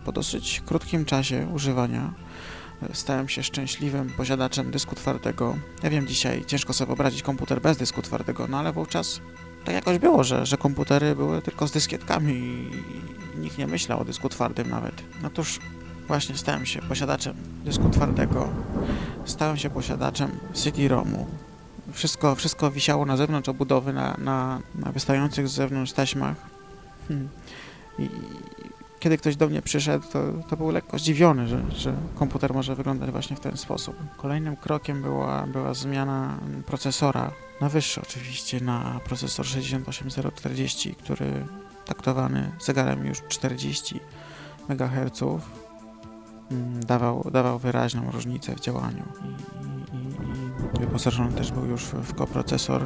y, 0.00 0.04
po 0.04 0.12
dosyć 0.12 0.62
krótkim 0.66 1.04
czasie 1.04 1.48
używania 1.54 2.12
stałem 2.92 3.28
się 3.28 3.42
szczęśliwym 3.42 4.10
posiadaczem 4.10 4.70
dysku 4.70 4.94
twardego. 4.94 5.56
Ja 5.82 5.90
wiem, 5.90 6.06
dzisiaj 6.06 6.44
ciężko 6.44 6.72
sobie 6.72 6.86
wyobrazić 6.86 7.22
komputer 7.22 7.60
bez 7.60 7.76
dysku 7.76 8.02
twardego, 8.02 8.46
no 8.48 8.58
ale 8.58 8.72
wówczas 8.72 9.20
tak 9.64 9.74
jakoś 9.74 9.98
było, 9.98 10.24
że, 10.24 10.46
że 10.46 10.56
komputery 10.56 11.16
były 11.16 11.42
tylko 11.42 11.68
z 11.68 11.72
dyskietkami 11.72 12.34
i 12.34 13.40
nikt 13.40 13.58
nie 13.58 13.66
myślał 13.66 14.00
o 14.00 14.04
dysku 14.04 14.28
twardym 14.28 14.70
nawet. 14.70 15.02
No 15.22 15.30
cóż, 15.30 15.60
właśnie 16.06 16.36
stałem 16.36 16.66
się 16.66 16.80
posiadaczem 16.82 17.34
dysku 17.64 17.90
twardego, 17.90 18.48
stałem 19.24 19.56
się 19.56 19.70
posiadaczem 19.70 20.30
CD-ROMu. 20.52 21.26
Wszystko, 21.92 22.34
wszystko 22.34 22.70
wisiało 22.70 23.06
na 23.06 23.16
zewnątrz 23.16 23.48
obudowy, 23.48 23.92
na, 23.92 24.16
na, 24.18 24.60
na 24.74 24.92
wystających 24.92 25.48
z 25.48 25.52
zewnątrz 25.52 25.92
taśmach. 25.92 26.36
Hmm. 27.08 27.28
I, 27.98 28.08
kiedy 29.04 29.18
ktoś 29.18 29.36
do 29.36 29.48
mnie 29.48 29.62
przyszedł, 29.62 30.06
to, 30.12 30.22
to 30.48 30.56
był 30.56 30.70
lekko 30.70 30.98
zdziwiony, 30.98 31.48
że, 31.48 31.62
że 31.70 31.96
komputer 32.14 32.54
może 32.54 32.74
wyglądać 32.74 33.10
właśnie 33.10 33.36
w 33.36 33.40
ten 33.40 33.56
sposób. 33.56 33.96
Kolejnym 34.16 34.56
krokiem 34.56 35.02
była, 35.02 35.46
była 35.46 35.74
zmiana 35.74 36.38
procesora, 36.66 37.30
na 37.60 37.68
wyższy 37.68 38.00
oczywiście, 38.02 38.60
na 38.60 39.00
procesor 39.04 39.46
68040, 39.46 40.94
który 40.94 41.44
taktowany 41.86 42.52
zegarem 42.60 43.06
już 43.06 43.22
40 43.28 44.00
MHz 44.68 45.20
dawał, 46.86 47.30
dawał 47.32 47.58
wyraźną 47.58 48.10
różnicę 48.10 48.54
w 48.54 48.60
działaniu 48.60 49.04
i, 49.24 49.96
i, 49.96 50.76
i 50.76 50.80
wyposażony 50.80 51.32
też 51.32 51.52
był 51.52 51.66
już 51.66 51.82
w 51.82 52.14
koprocesor 52.14 52.84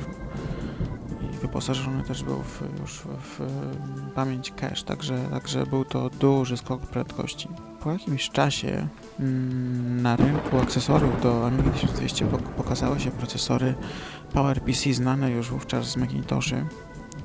wyposażony 1.39 2.05
też 2.05 2.23
był 2.23 2.43
w, 2.43 2.63
już 2.81 2.93
w, 2.93 3.07
w 3.07 3.41
pamięć 4.15 4.53
cache, 4.57 4.85
także, 4.85 5.19
także 5.31 5.67
był 5.67 5.85
to 5.85 6.11
duży 6.11 6.57
skok 6.57 6.81
prędkości. 6.81 7.49
Po 7.81 7.93
jakimś 7.93 8.31
czasie 8.31 8.89
mm, 9.21 10.03
na 10.03 10.17
rynku 10.17 10.59
akcesoriów 10.59 11.23
do 11.23 11.47
Amiga 11.47 11.71
1200 11.71 12.27
pokazały 12.57 13.01
się 13.01 13.11
procesory 13.11 13.75
PowerPC 14.33 14.93
znane 14.93 15.31
już 15.31 15.51
wówczas 15.51 15.87
z 15.87 15.97
Macintoshy. 15.97 16.67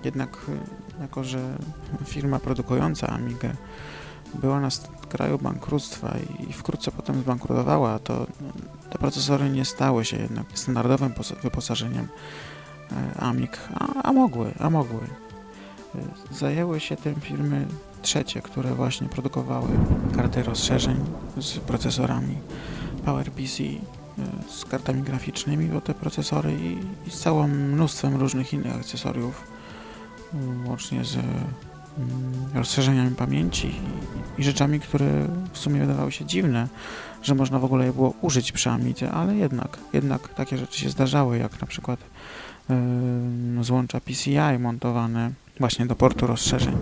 Jednak 0.04 0.38
y, 0.50 1.02
jako, 1.02 1.24
że 1.24 1.58
firma 2.06 2.40
produkująca 2.40 3.08
Amigę 3.08 3.54
była 4.34 4.60
na 4.60 4.70
kraju 5.10 5.38
bankructwa 5.38 6.14
i 6.50 6.54
wkrótce 6.54 6.92
potem 6.92 7.22
zbankrutowała, 7.22 8.00
to 8.00 8.28
te 8.90 8.98
procesory 8.98 9.50
nie 9.50 9.66
stały 9.66 10.06
się 10.06 10.18
jednak 10.18 10.46
standardowym 10.54 11.14
wyposażeniem 11.44 12.08
Amik, 13.20 13.58
a, 13.76 14.04
a 14.04 14.14
mogły, 14.14 14.54
a 14.60 14.70
mogły. 14.70 15.08
E, 15.96 16.36
zajęły 16.36 16.80
się 16.80 16.96
tym 16.96 17.16
firmy 17.16 17.66
trzecie, 18.02 18.42
które 18.42 18.76
właśnie 18.76 19.10
produkowały 19.10 19.70
karty 20.16 20.44
rozszerzeń 20.44 21.00
z 21.38 21.58
procesorami 21.60 22.38
PowerPC, 23.06 23.64
e, 23.64 23.78
z 24.50 24.66
kartami 24.66 25.02
graficznymi 25.02 25.70
do 25.70 25.82
te 25.82 25.94
procesory 25.94 26.54
i, 26.54 26.78
i 27.08 27.12
z 27.12 27.20
całym 27.20 27.72
mnóstwem 27.72 28.16
różnych 28.16 28.54
innych 28.54 28.76
akcesoriów, 28.76 29.54
łącznie 30.68 31.06
z 31.06 31.16
mm, 31.16 31.28
rozszerzeniami 32.54 33.16
pamięci 33.16 33.76
i, 34.38 34.44
rzeczami, 34.44 34.80
które 34.80 35.28
w 35.54 35.58
sumie 35.58 35.80
wydawały 35.80 36.12
się 36.12 36.26
dziwne, 36.26 36.68
że 37.22 37.36
można 37.36 37.60
w 37.60 37.66
ogóle 37.66 37.86
je 37.86 37.94
było 37.94 38.14
użyć 38.22 38.52
przy 38.52 38.70
Amidze, 38.70 39.12
ale 39.12 39.36
jednak, 39.36 39.78
jednak 39.94 40.34
takie 40.34 40.58
rzeczy 40.58 40.80
się 40.80 40.90
zdarzały, 40.90 41.38
jak 41.38 41.62
na 41.62 41.68
przykład 41.68 42.00
złącza 43.62 44.02
PCI 44.02 44.60
montowane 44.60 45.32
właśnie 45.60 45.86
do 45.86 45.96
portu 45.96 46.28
rozszerzeń. 46.28 46.78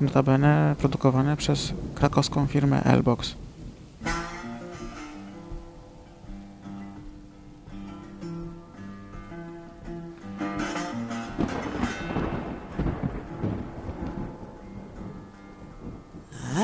Notabene 0.00 0.76
produkowane 0.78 1.36
przez 1.36 1.72
krakowską 1.94 2.46
firmę 2.46 2.82
Elbox. 2.84 3.34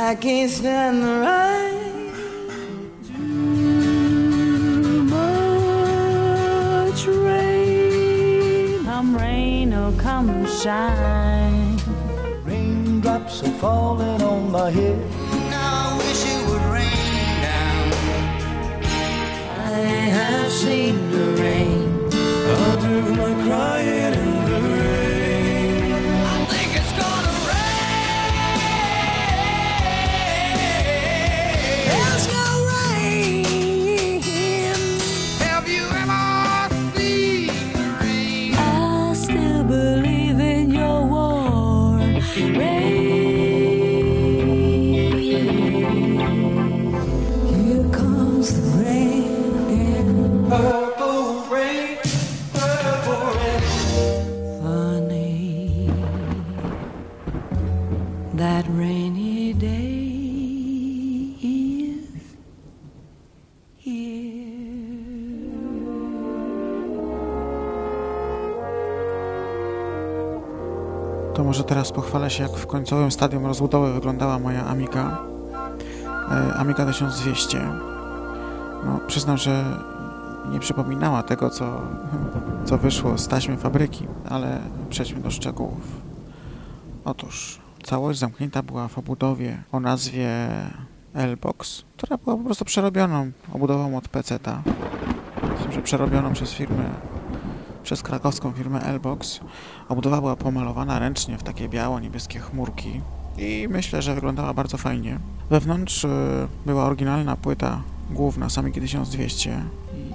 I 0.08 0.14
can't 0.14 0.50
stand 0.50 1.02
the 1.02 1.20
rain 1.20 1.95
come 9.06 9.16
rain 9.16 9.72
or 9.72 9.92
come 9.92 10.46
shine. 10.46 11.78
Raindrops 12.44 13.42
are 13.42 13.58
falling 13.60 14.22
on 14.22 14.50
my 14.50 14.70
head. 14.70 14.98
Now 15.50 15.90
I 15.90 15.98
wish 15.98 16.22
it 16.26 16.40
would 16.48 16.64
rain 16.76 17.40
down. 17.46 17.92
I 19.64 19.78
have 20.18 20.50
seen 20.50 21.10
the 21.12 21.26
rain. 21.42 22.08
I'll 22.12 22.80
do 22.80 23.14
my 23.14 23.32
crying 23.46 24.45
pochwalę 72.16 72.30
się, 72.30 72.42
jak 72.42 72.52
w 72.52 72.66
końcowym 72.66 73.10
stadium 73.10 73.46
rozbudowy 73.46 73.92
wyglądała 73.92 74.38
moja 74.38 74.66
Amiga. 74.66 75.18
Amiga 76.56 76.86
1200. 76.86 77.60
No, 78.84 79.00
przyznam, 79.06 79.36
że 79.36 79.64
nie 80.52 80.60
przypominała 80.60 81.22
tego, 81.22 81.50
co, 81.50 81.80
co 82.64 82.78
wyszło 82.78 83.18
z 83.18 83.28
taśmy 83.28 83.56
fabryki, 83.56 84.06
ale 84.28 84.58
przejdźmy 84.90 85.20
do 85.20 85.30
szczegółów. 85.30 86.00
Otóż 87.04 87.60
całość 87.82 88.18
zamknięta 88.18 88.62
była 88.62 88.88
w 88.88 88.98
obudowie 88.98 89.62
o 89.72 89.80
nazwie 89.80 90.48
L-Box, 91.14 91.84
która 91.96 92.16
była 92.18 92.36
po 92.36 92.44
prostu 92.44 92.64
przerobioną 92.64 93.30
obudową 93.52 93.96
od 93.96 94.08
PC-ta. 94.08 94.62
przerobioną 95.82 96.32
przez 96.32 96.52
firmę 96.52 96.84
przez 97.86 98.02
krakowską 98.02 98.52
firmę 98.52 98.80
Elbox. 98.80 99.40
Obudowa 99.88 100.20
była 100.20 100.36
pomalowana 100.36 100.98
ręcznie 100.98 101.38
w 101.38 101.42
takie 101.42 101.68
biało-niebieskie 101.68 102.38
chmurki 102.38 103.00
i 103.38 103.66
myślę, 103.70 104.02
że 104.02 104.14
wyglądała 104.14 104.54
bardzo 104.54 104.76
fajnie. 104.76 105.18
Wewnątrz 105.50 106.04
y, 106.04 106.08
była 106.66 106.84
oryginalna 106.84 107.36
płyta 107.36 107.82
główna 108.10 108.50
Samigi 108.50 108.80
1200 108.80 109.62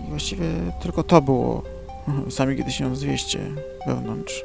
i 0.07 0.10
właściwie 0.10 0.45
tylko 0.81 1.03
to 1.03 1.21
było 1.21 1.63
Samigi 2.29 2.63
1200 2.63 3.39
wewnątrz. 3.88 4.43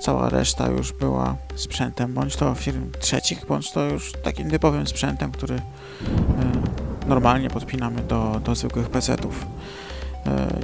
Cała 0.00 0.28
reszta 0.28 0.68
już 0.68 0.92
była 0.92 1.36
sprzętem, 1.54 2.14
bądź 2.14 2.36
to 2.36 2.54
firm 2.54 2.90
trzecich, 3.00 3.46
bądź 3.46 3.72
to 3.72 3.84
już 3.84 4.12
takim 4.12 4.50
typowym 4.50 4.86
sprzętem, 4.86 5.32
który 5.32 5.54
y, 5.54 5.60
normalnie 7.06 7.50
podpinamy 7.50 8.02
do, 8.02 8.40
do 8.44 8.54
zwykłych 8.54 8.90
PC-ów. 8.90 9.46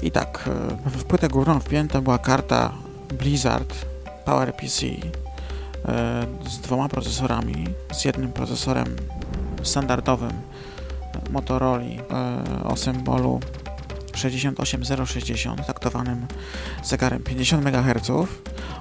I 0.02 0.10
tak, 0.10 0.50
w 0.86 1.04
płytę 1.04 1.28
górną 1.28 1.60
wpięta 1.60 2.00
była 2.00 2.18
karta 2.18 2.72
Blizzard 3.18 3.74
PowerPC 4.24 4.86
z 6.48 6.58
dwoma 6.58 6.88
procesorami, 6.88 7.64
z 7.92 8.04
jednym 8.04 8.32
procesorem 8.32 8.96
standardowym 9.62 10.32
Motorola 11.30 11.84
o 12.64 12.76
symbolu 12.76 13.40
68060 14.14 15.66
taktowanym 15.66 16.26
zegarem 16.84 17.22
50 17.22 17.66
MHz 17.66 18.10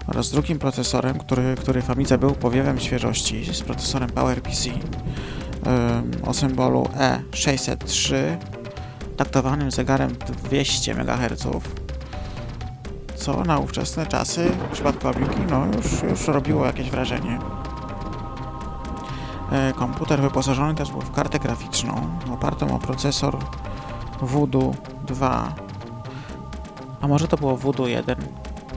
oraz 0.07 0.31
drugim 0.31 0.59
procesorem, 0.59 1.19
który, 1.19 1.55
który 1.55 1.81
w 1.81 1.89
Amidze 1.89 2.17
był 2.17 2.31
powiewem 2.31 2.79
świeżości 2.79 3.53
z 3.53 3.61
procesorem 3.61 4.09
PowerPC 4.09 4.69
o 6.23 6.33
symbolu 6.33 6.83
E603 6.83 8.15
taktowanym 9.17 9.71
zegarem 9.71 10.15
200 10.43 10.91
MHz 10.91 11.47
co 13.15 13.43
na 13.43 13.59
ówczesne 13.59 14.05
czasy 14.05 14.51
Amigi 15.03 15.41
no 15.49 15.65
już, 15.65 16.03
już 16.03 16.27
robiło 16.27 16.65
jakieś 16.65 16.89
wrażenie. 16.89 17.39
E, 19.51 19.73
komputer 19.73 20.21
wyposażony 20.21 20.75
też 20.75 20.91
był 20.91 21.01
w 21.01 21.11
kartę 21.11 21.39
graficzną 21.39 22.19
opartą 22.33 22.75
o 22.75 22.79
procesor 22.79 23.37
Voodoo 24.21 24.73
2 25.07 25.55
a 27.01 27.07
może 27.07 27.27
to 27.27 27.37
było 27.37 27.57
Voodoo 27.57 27.87
1 27.87 28.15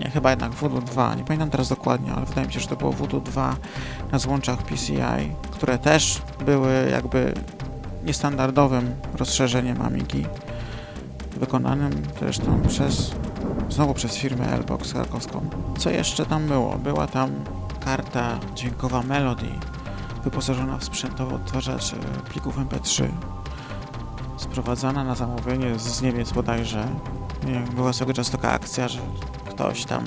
nie, 0.01 0.11
chyba 0.11 0.31
jednak 0.31 0.53
Voodoo 0.53 0.81
2, 0.81 1.15
nie 1.15 1.25
pamiętam 1.25 1.51
teraz 1.51 1.69
dokładnie, 1.69 2.13
ale 2.13 2.27
wydaje 2.27 2.47
mi 2.47 2.53
się, 2.53 2.61
że 2.61 2.69
to 2.69 2.77
było 2.77 2.93
Voodoo 2.93 3.21
2 3.21 3.57
na 4.13 4.19
złączach 4.19 4.63
PCI, 4.63 5.35
które 5.51 5.79
też 5.79 6.23
były 6.45 6.89
jakby 6.91 7.35
niestandardowym 8.05 8.95
rozszerzeniem 9.19 9.83
Amigi, 9.83 10.27
wykonanym 11.37 11.91
zresztą 12.21 12.61
przez, 12.69 13.15
znowu 13.69 13.95
przez 13.95 14.17
firmę 14.17 14.47
Elbox 14.47 14.93
krakowską. 14.93 15.51
Co 15.79 15.91
jeszcze 15.91 16.27
tam 16.27 16.47
było? 16.47 16.79
Była 16.79 17.07
tam 17.07 17.31
karta 17.85 18.39
dźwiękowa 18.55 19.03
Melody, 19.03 19.49
wyposażona 20.25 20.79
w 20.79 20.85
sprzętowy 20.85 21.35
odtwarzacz 21.35 21.95
plików 22.31 22.57
MP3, 22.59 23.09
sprowadzana 24.37 25.05
na 25.05 25.15
zamówienie 25.15 25.79
z 25.79 26.03
Niemiec 26.03 26.33
bodajże. 26.33 26.89
Była 27.75 27.93
swego 27.93 28.13
czasu 28.13 28.33
taka 28.33 28.51
akcja, 28.51 28.89
że 28.89 29.01
ktoś 29.51 29.85
tam 29.85 30.05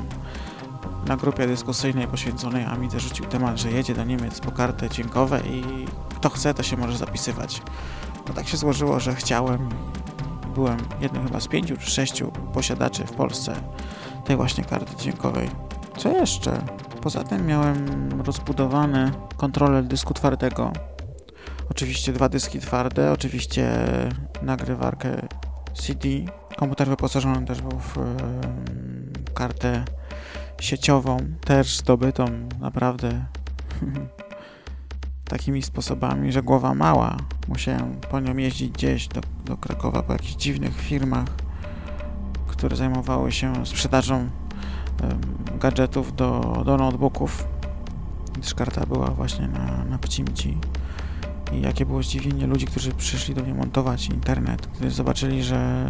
na 1.07 1.17
grupie 1.17 1.47
dyskusyjnej 1.47 2.07
poświęconej 2.07 2.65
Amidze 2.65 2.99
rzucił 2.99 3.25
temat, 3.25 3.57
że 3.57 3.71
jedzie 3.71 3.93
do 3.93 4.03
Niemiec 4.03 4.39
po 4.39 4.51
karty 4.51 4.89
dźwiękowe 4.89 5.41
i 5.41 5.85
kto 6.23 6.29
chce, 6.29 6.53
to 6.53 6.63
się 6.63 6.77
może 6.77 6.97
zapisywać. 6.97 7.61
No 8.27 8.33
tak 8.33 8.47
się 8.47 8.57
złożyło, 8.57 8.99
że 8.99 9.15
chciałem. 9.15 9.69
Byłem 10.55 10.77
jednym 11.01 11.27
chyba 11.27 11.39
z 11.39 11.47
pięciu 11.47 11.77
czy 11.77 11.91
sześciu 11.91 12.31
posiadaczy 12.53 13.03
w 13.03 13.11
Polsce 13.11 13.55
tej 14.25 14.35
właśnie 14.35 14.63
karty 14.63 14.95
dźwiękowej. 14.95 15.49
Co 15.97 16.09
jeszcze? 16.09 16.61
Poza 17.01 17.23
tym 17.23 17.47
miałem 17.47 18.09
rozbudowany 18.21 19.11
kontroler 19.37 19.83
dysku 19.83 20.13
twardego. 20.13 20.71
Oczywiście 21.71 22.13
dwa 22.13 22.29
dyski 22.29 22.59
twarde, 22.59 23.11
oczywiście 23.11 23.71
nagrywarkę 24.41 25.27
CD. 25.73 26.09
Komputer 26.57 26.87
wyposażony 26.87 27.45
też 27.45 27.61
był 27.61 27.79
w 27.79 27.97
kartę 29.33 29.85
sieciową, 30.61 31.17
też 31.45 31.77
zdobytą 31.77 32.25
naprawdę 32.59 33.25
takimi 35.33 35.61
sposobami, 35.61 36.31
że 36.31 36.43
głowa 36.43 36.73
mała. 36.73 37.17
Musiałem 37.47 37.95
po 38.11 38.19
nią 38.19 38.37
jeździć 38.37 38.71
gdzieś 38.71 39.07
do, 39.07 39.21
do 39.45 39.57
Krakowa 39.57 40.03
po 40.03 40.13
jakichś 40.13 40.33
dziwnych 40.33 40.81
firmach, 40.81 41.27
które 42.47 42.75
zajmowały 42.75 43.31
się 43.31 43.65
sprzedażą 43.65 44.29
gadżetów 45.59 46.15
do, 46.15 46.61
do 46.65 46.77
notebooków. 46.77 47.47
Gdyż 48.33 48.53
karta 48.53 48.85
była 48.85 49.07
właśnie 49.07 49.47
na, 49.47 49.85
na 49.85 49.97
Pcimci. 49.97 50.57
I 51.51 51.61
jakie 51.61 51.85
było 51.85 52.03
zdziwienie 52.03 52.47
ludzi, 52.47 52.65
którzy 52.65 52.91
przyszli 52.91 53.35
do 53.35 53.43
mnie 53.43 53.53
montować 53.53 54.09
internet, 54.09 54.67
gdy 54.79 54.91
zobaczyli, 54.91 55.43
że 55.43 55.85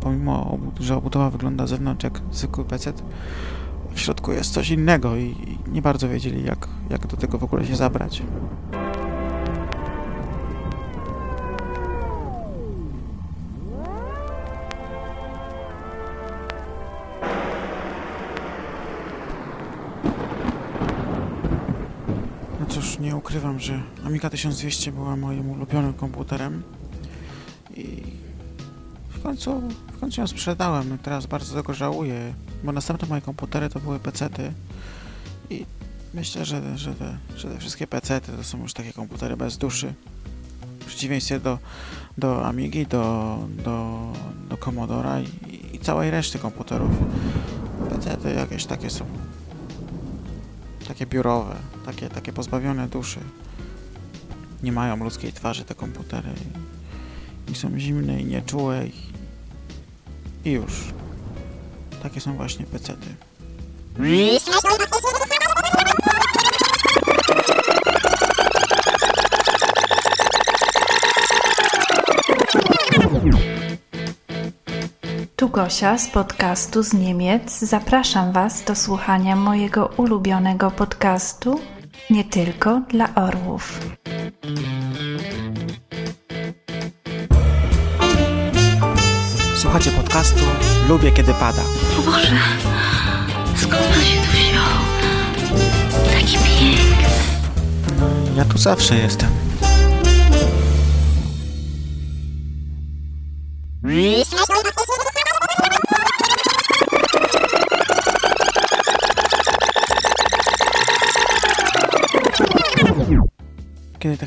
pomimo, 0.00 0.58
że 0.80 0.96
obudowa 0.96 1.30
wygląda 1.30 1.66
z 1.66 1.70
zewnątrz 1.70 2.04
jak 2.04 2.20
zwykły 2.32 2.64
PC, 2.64 2.92
w 3.94 4.00
środku 4.00 4.32
jest 4.32 4.52
coś 4.52 4.70
innego 4.70 5.16
i 5.16 5.58
nie 5.72 5.82
bardzo 5.82 6.08
wiedzieli, 6.08 6.44
jak, 6.44 6.68
jak 6.90 7.06
do 7.06 7.16
tego 7.16 7.38
w 7.38 7.44
ogóle 7.44 7.66
się 7.66 7.76
zabrać. 7.76 8.22
No 22.60 22.66
cóż, 22.68 22.98
nie 22.98 23.16
ukrywam, 23.16 23.60
że 23.60 23.82
Amiga 24.04 24.30
1200 24.30 24.92
była 24.92 25.16
moim 25.16 25.50
ulubionym 25.50 25.94
komputerem 25.94 26.62
i 27.76 28.02
końcu, 29.24 29.62
w 29.92 30.00
końcu 30.00 30.20
ją 30.20 30.26
sprzedałem. 30.26 30.98
Teraz 30.98 31.26
bardzo 31.26 31.54
tego 31.54 31.74
żałuję, 31.74 32.34
bo 32.64 32.72
następne 32.72 33.08
moje 33.08 33.20
komputery 33.20 33.68
to 33.68 33.80
były 33.80 33.98
pecety 33.98 34.52
i 35.50 35.66
myślę, 36.14 36.44
że, 36.44 36.78
że, 36.78 36.94
te, 36.94 37.18
że 37.36 37.48
te 37.48 37.58
wszystkie 37.58 37.86
pecety 37.86 38.32
to 38.32 38.44
są 38.44 38.62
już 38.62 38.72
takie 38.72 38.92
komputery 38.92 39.36
bez 39.36 39.58
duszy. 39.58 39.94
W 40.80 40.84
przeciwieństwie 40.84 41.40
do, 41.40 41.58
do 42.18 42.46
Amigi, 42.46 42.86
do, 42.86 43.38
do, 43.64 44.12
do 44.48 44.56
Commodora 44.56 45.20
i, 45.20 45.28
i 45.72 45.78
całej 45.78 46.10
reszty 46.10 46.38
komputerów. 46.38 46.90
Pecety 47.90 48.34
jakieś 48.34 48.64
takie 48.64 48.90
są 48.90 49.06
takie 50.88 51.06
biurowe, 51.06 51.56
takie, 51.86 52.08
takie 52.08 52.32
pozbawione 52.32 52.88
duszy. 52.88 53.20
Nie 54.62 54.72
mają 54.72 54.96
ludzkiej 54.96 55.32
twarzy 55.32 55.64
te 55.64 55.74
komputery 55.74 56.30
i 57.52 57.54
są 57.54 57.78
zimne 57.78 58.20
i 58.20 58.24
nieczułe 58.24 58.86
i, 58.86 59.13
i 60.44 60.50
już. 60.50 60.72
Takie 62.02 62.20
są 62.20 62.36
właśnie 62.36 62.66
pecety. 62.66 63.06
Tu 75.36 75.48
Gosia 75.48 75.98
z 75.98 76.08
podcastu 76.08 76.82
z 76.82 76.92
Niemiec. 76.92 77.58
Zapraszam 77.58 78.32
Was 78.32 78.64
do 78.64 78.74
słuchania 78.74 79.36
mojego 79.36 79.86
ulubionego 79.96 80.70
podcastu 80.70 81.60
Nie 82.10 82.24
tylko 82.24 82.80
dla 82.90 83.14
orłów. 83.14 83.80
Słuchacie 89.74 89.96
podcastu 89.96 90.44
Lubię 90.88 91.12
kiedy 91.12 91.34
pada. 91.34 91.62
O 91.98 92.02
Boże, 92.02 92.36
skąd 93.56 93.74
on 93.74 94.04
się 94.04 94.20
tu 94.20 94.30
wziął? 94.32 94.64
Taki 96.10 96.38
piękny. 96.38 97.08
Ja 98.36 98.44
tu 98.44 98.58
zawsze 98.58 98.96
jestem. 98.96 99.30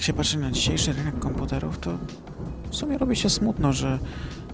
Się 0.07 0.13
patrzy 0.13 0.37
na 0.37 0.51
dzisiejszy 0.51 0.93
rynek 0.93 1.19
komputerów, 1.19 1.79
to 1.79 1.97
w 2.69 2.75
sumie 2.75 2.97
robi 2.97 3.15
się 3.15 3.29
smutno, 3.29 3.73
że 3.73 3.99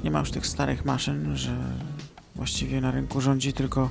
nie 0.04 0.12
ma 0.12 0.20
już 0.20 0.32
tych 0.32 0.48
starych 0.48 0.86
maszyn, 0.86 1.36
że 1.36 1.56
właściwie 2.36 2.82
na 2.82 2.92
rynku 2.92 3.22
rządzi 3.22 3.54
tylko, 3.54 3.90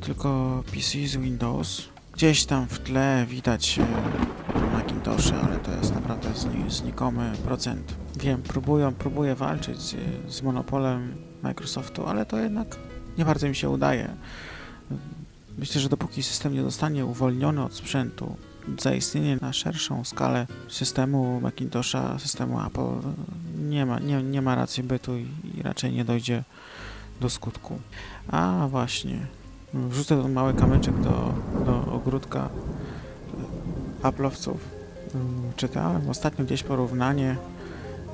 tylko 0.00 0.62
PC 0.72 1.06
z 1.06 1.16
Windows. 1.16 1.82
Gdzieś 2.12 2.44
tam 2.44 2.66
w 2.68 2.78
tle 2.78 3.26
widać 3.28 3.78
e, 3.78 4.72
Macintoshy, 4.72 5.34
ale 5.34 5.58
to 5.58 5.70
jest 5.70 5.94
naprawdę 5.94 6.28
znikomy 6.68 7.32
procent. 7.44 7.94
Wiem, 8.20 8.42
próbują, 8.42 8.94
próbuję 8.94 9.34
walczyć 9.34 9.80
z, 9.80 9.96
z 10.28 10.42
monopolem 10.42 11.16
Microsoftu, 11.42 12.06
ale 12.06 12.26
to 12.26 12.38
jednak 12.38 12.76
nie 13.18 13.24
bardzo 13.24 13.48
mi 13.48 13.56
się 13.56 13.70
udaje. 13.70 14.08
Myślę, 15.58 15.80
że 15.80 15.88
dopóki 15.88 16.22
system 16.22 16.54
nie 16.54 16.62
zostanie 16.62 17.06
uwolniony 17.06 17.62
od 17.62 17.74
sprzętu, 17.74 18.36
zaistnienie 18.80 19.38
na 19.40 19.52
szerszą 19.52 20.04
skalę 20.04 20.46
systemu 20.68 21.40
Macintosha, 21.40 22.18
systemu 22.18 22.66
Apple 22.66 23.08
nie 23.58 23.86
ma, 23.86 23.98
nie, 23.98 24.22
nie 24.22 24.42
ma 24.42 24.54
racji 24.54 24.82
bytu 24.82 25.16
i, 25.16 25.26
i 25.54 25.62
raczej 25.62 25.92
nie 25.92 26.04
dojdzie 26.04 26.44
do 27.20 27.30
skutku. 27.30 27.78
A 28.28 28.66
właśnie, 28.70 29.18
wrzucę 29.74 30.22
ten 30.22 30.32
mały 30.32 30.54
kamyczek 30.54 31.00
do, 31.00 31.34
do 31.66 31.92
ogródka 31.92 32.48
Apple'owców. 34.02 34.56
Czytałem 35.56 36.10
ostatnio 36.10 36.44
gdzieś 36.44 36.62
porównanie 36.62 37.36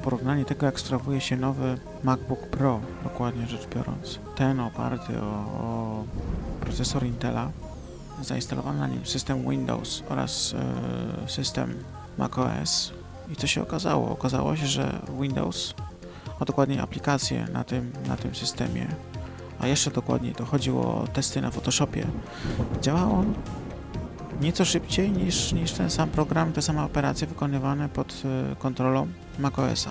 porównanie 0.05 0.45
tego, 0.45 0.67
jak 0.67 0.81
sprawuje 0.81 1.21
się 1.21 1.37
nowy 1.37 1.79
MacBook 2.03 2.40
Pro, 2.40 2.81
dokładnie 3.05 3.47
rzecz 3.47 3.67
biorąc. 3.75 4.19
Ten 4.37 4.61
oparty 4.61 5.21
o, 5.21 5.31
o 5.61 6.05
procesor 6.61 7.05
Intela, 7.05 7.51
zainstalowany 8.22 8.81
na 8.81 8.87
nim 8.87 9.07
system 9.07 9.50
Windows 9.50 10.03
oraz 10.09 10.55
e, 10.55 11.29
system 11.29 11.74
macOS. 12.18 12.92
I 13.33 13.37
co 13.37 13.46
się 13.46 13.62
okazało? 13.62 14.11
Okazało 14.11 14.57
się, 14.57 14.66
że 14.66 14.98
Windows, 15.20 15.74
a 16.40 16.44
dokładniej 16.44 16.81
aplikacje 16.81 17.46
na 17.53 17.64
tym, 17.64 17.92
na 18.09 18.16
tym 18.16 18.35
systemie, 18.35 18.87
a 19.61 19.66
jeszcze 19.66 19.90
dokładniej 19.90 20.35
to 20.35 20.44
chodziło 20.44 21.03
o 21.03 21.07
testy 21.07 21.40
na 21.40 21.50
Photoshopie, 21.50 22.07
działało 22.83 23.24
nieco 24.40 24.64
szybciej 24.64 25.12
niż, 25.12 25.53
niż 25.53 25.72
ten 25.72 25.90
sam 25.90 26.09
program, 26.09 26.53
te 26.53 26.62
same 26.62 26.85
operacje 26.85 27.27
wykonywane 27.27 27.88
pod 27.88 28.22
e, 28.53 28.57
kontrolą 28.57 29.07
macOSa. 29.38 29.90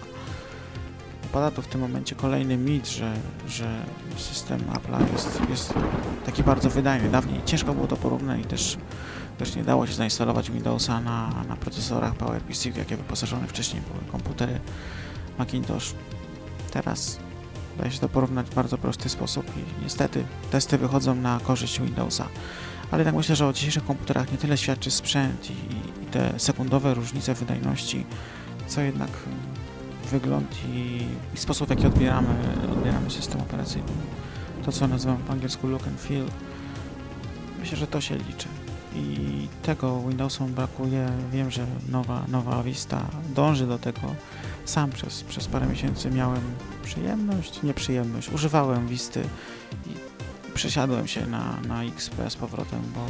Pada 1.33 1.51
tu 1.51 1.61
w 1.61 1.67
tym 1.67 1.81
momencie 1.81 2.15
kolejny 2.15 2.57
mit, 2.57 2.87
że, 2.87 3.13
że 3.47 3.85
system 4.17 4.59
Apple'a 4.59 5.13
jest, 5.13 5.41
jest 5.49 5.73
taki 6.25 6.43
bardzo 6.43 6.69
wydajny. 6.69 7.09
Dawniej 7.09 7.41
ciężko 7.45 7.73
było 7.73 7.87
to 7.87 7.97
porównać 7.97 8.41
i 8.41 8.45
też, 8.45 8.77
też 9.37 9.55
nie 9.55 9.63
dało 9.63 9.87
się 9.87 9.93
zainstalować 9.93 10.51
Windowsa 10.51 11.01
na, 11.01 11.43
na 11.47 11.55
procesorach 11.55 12.15
PowerPC, 12.15 12.71
w 12.71 12.77
jakie 12.77 12.97
wyposażone 12.97 13.47
wcześniej 13.47 13.81
były 13.81 14.11
komputery 14.11 14.59
Macintosh. 15.37 15.93
Teraz 16.71 17.19
da 17.77 17.91
się 17.91 17.99
to 17.99 18.09
porównać 18.09 18.47
w 18.47 18.55
bardzo 18.55 18.77
prosty 18.77 19.09
sposób 19.09 19.45
i 19.57 19.83
niestety 19.83 20.23
testy 20.51 20.77
wychodzą 20.77 21.15
na 21.15 21.39
korzyść 21.43 21.81
Windowsa 21.81 22.27
ale 22.93 23.05
tak 23.05 23.15
myślę, 23.15 23.35
że 23.35 23.47
o 23.47 23.53
dzisiejszych 23.53 23.85
komputerach 23.85 24.31
nie 24.31 24.37
tyle 24.37 24.57
świadczy 24.57 24.91
sprzęt 24.91 25.49
i, 25.49 25.53
i 26.03 26.05
te 26.05 26.39
sekundowe 26.39 26.93
różnice 26.93 27.33
wydajności, 27.33 28.05
co 28.67 28.81
jednak 28.81 29.09
wygląd 30.11 30.57
i, 30.65 31.07
i, 31.33 31.37
sposób, 31.37 31.67
w 31.67 31.69
jaki 31.69 31.87
odbieramy, 31.87 32.35
odbieramy 32.71 33.09
system 33.11 33.41
operacyjny. 33.41 33.91
To, 34.65 34.71
co 34.71 34.87
nazywam 34.87 35.17
po 35.17 35.33
angielsku 35.33 35.67
look 35.67 35.87
and 35.87 36.01
feel, 36.01 36.25
myślę, 37.59 37.77
że 37.77 37.87
to 37.87 38.01
się 38.01 38.15
liczy. 38.15 38.47
I 38.95 39.47
tego 39.63 40.01
Windowsom 40.01 40.53
brakuje. 40.53 41.09
Wiem, 41.31 41.51
że 41.51 41.65
nowa, 41.89 42.23
nowa 42.27 42.63
Vista 42.63 43.05
dąży 43.35 43.67
do 43.67 43.79
tego. 43.79 44.15
Sam 44.65 44.91
przez, 44.91 45.23
przez 45.23 45.47
parę 45.47 45.67
miesięcy 45.67 46.09
miałem 46.09 46.41
przyjemność, 46.83 47.63
nieprzyjemność. 47.63 48.29
Używałem 48.29 48.87
Visty 48.87 49.23
i 49.87 49.89
przesiadłem 50.53 51.07
się 51.07 51.25
na, 51.25 51.57
na 51.67 51.83
XP 51.83 52.29
z 52.29 52.35
powrotem, 52.35 52.81
bo 52.95 53.05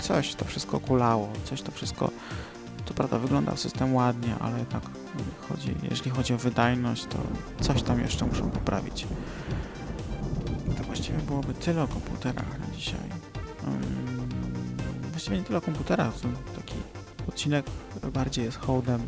coś 0.00 0.34
to 0.34 0.44
wszystko 0.44 0.80
kulało, 0.80 1.32
coś 1.44 1.62
to 1.62 1.72
wszystko, 1.72 2.10
to 2.84 2.94
prawda, 2.94 3.18
wyglądał 3.18 3.56
system 3.56 3.94
ładnie, 3.94 4.34
ale 4.40 4.58
jednak 4.58 4.82
chodzi, 5.48 5.74
jeśli 5.90 6.10
chodzi 6.10 6.34
o 6.34 6.38
wydajność, 6.38 7.06
to 7.06 7.18
coś 7.60 7.82
tam 7.82 8.00
jeszcze 8.00 8.26
muszą 8.26 8.50
poprawić. 8.50 9.06
To 10.78 10.84
właściwie 10.84 11.18
byłoby 11.18 11.54
tyle 11.54 11.82
o 11.82 11.88
komputerach 11.88 12.58
na 12.58 12.76
dzisiaj. 12.76 13.00
Um, 13.66 14.28
właściwie 15.10 15.36
nie 15.36 15.44
tyle 15.44 15.58
o 15.58 15.62
komputerach, 15.62 16.14
to 16.20 16.28
taki 16.56 16.74
odcinek 17.28 17.66
bardziej 18.12 18.44
jest 18.44 18.58
hołdem 18.58 19.00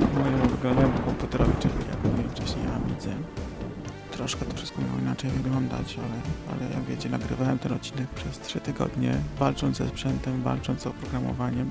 mojemu 0.00 0.44
ulubionemu 0.44 0.98
komputerowi, 0.98 1.52
czyli 1.60 1.74
jak 1.90 2.04
mówiłem 2.04 2.30
wcześniej 2.30 2.66
Amidze 2.66 3.16
troszkę 4.22 4.44
to 4.44 4.56
wszystko 4.56 4.82
miało 4.82 4.98
inaczej 4.98 5.30
wyglądać, 5.30 5.98
ale, 5.98 6.16
ale 6.52 6.74
jak 6.74 6.84
wiecie, 6.84 7.08
nagrywałem 7.08 7.58
ten 7.58 7.72
odcinek 7.72 8.08
przez 8.08 8.38
3 8.38 8.60
tygodnie, 8.60 9.14
walcząc 9.38 9.76
ze 9.76 9.88
sprzętem, 9.88 10.42
walcząc 10.42 10.82
z 10.82 10.86
oprogramowaniem. 10.86 11.70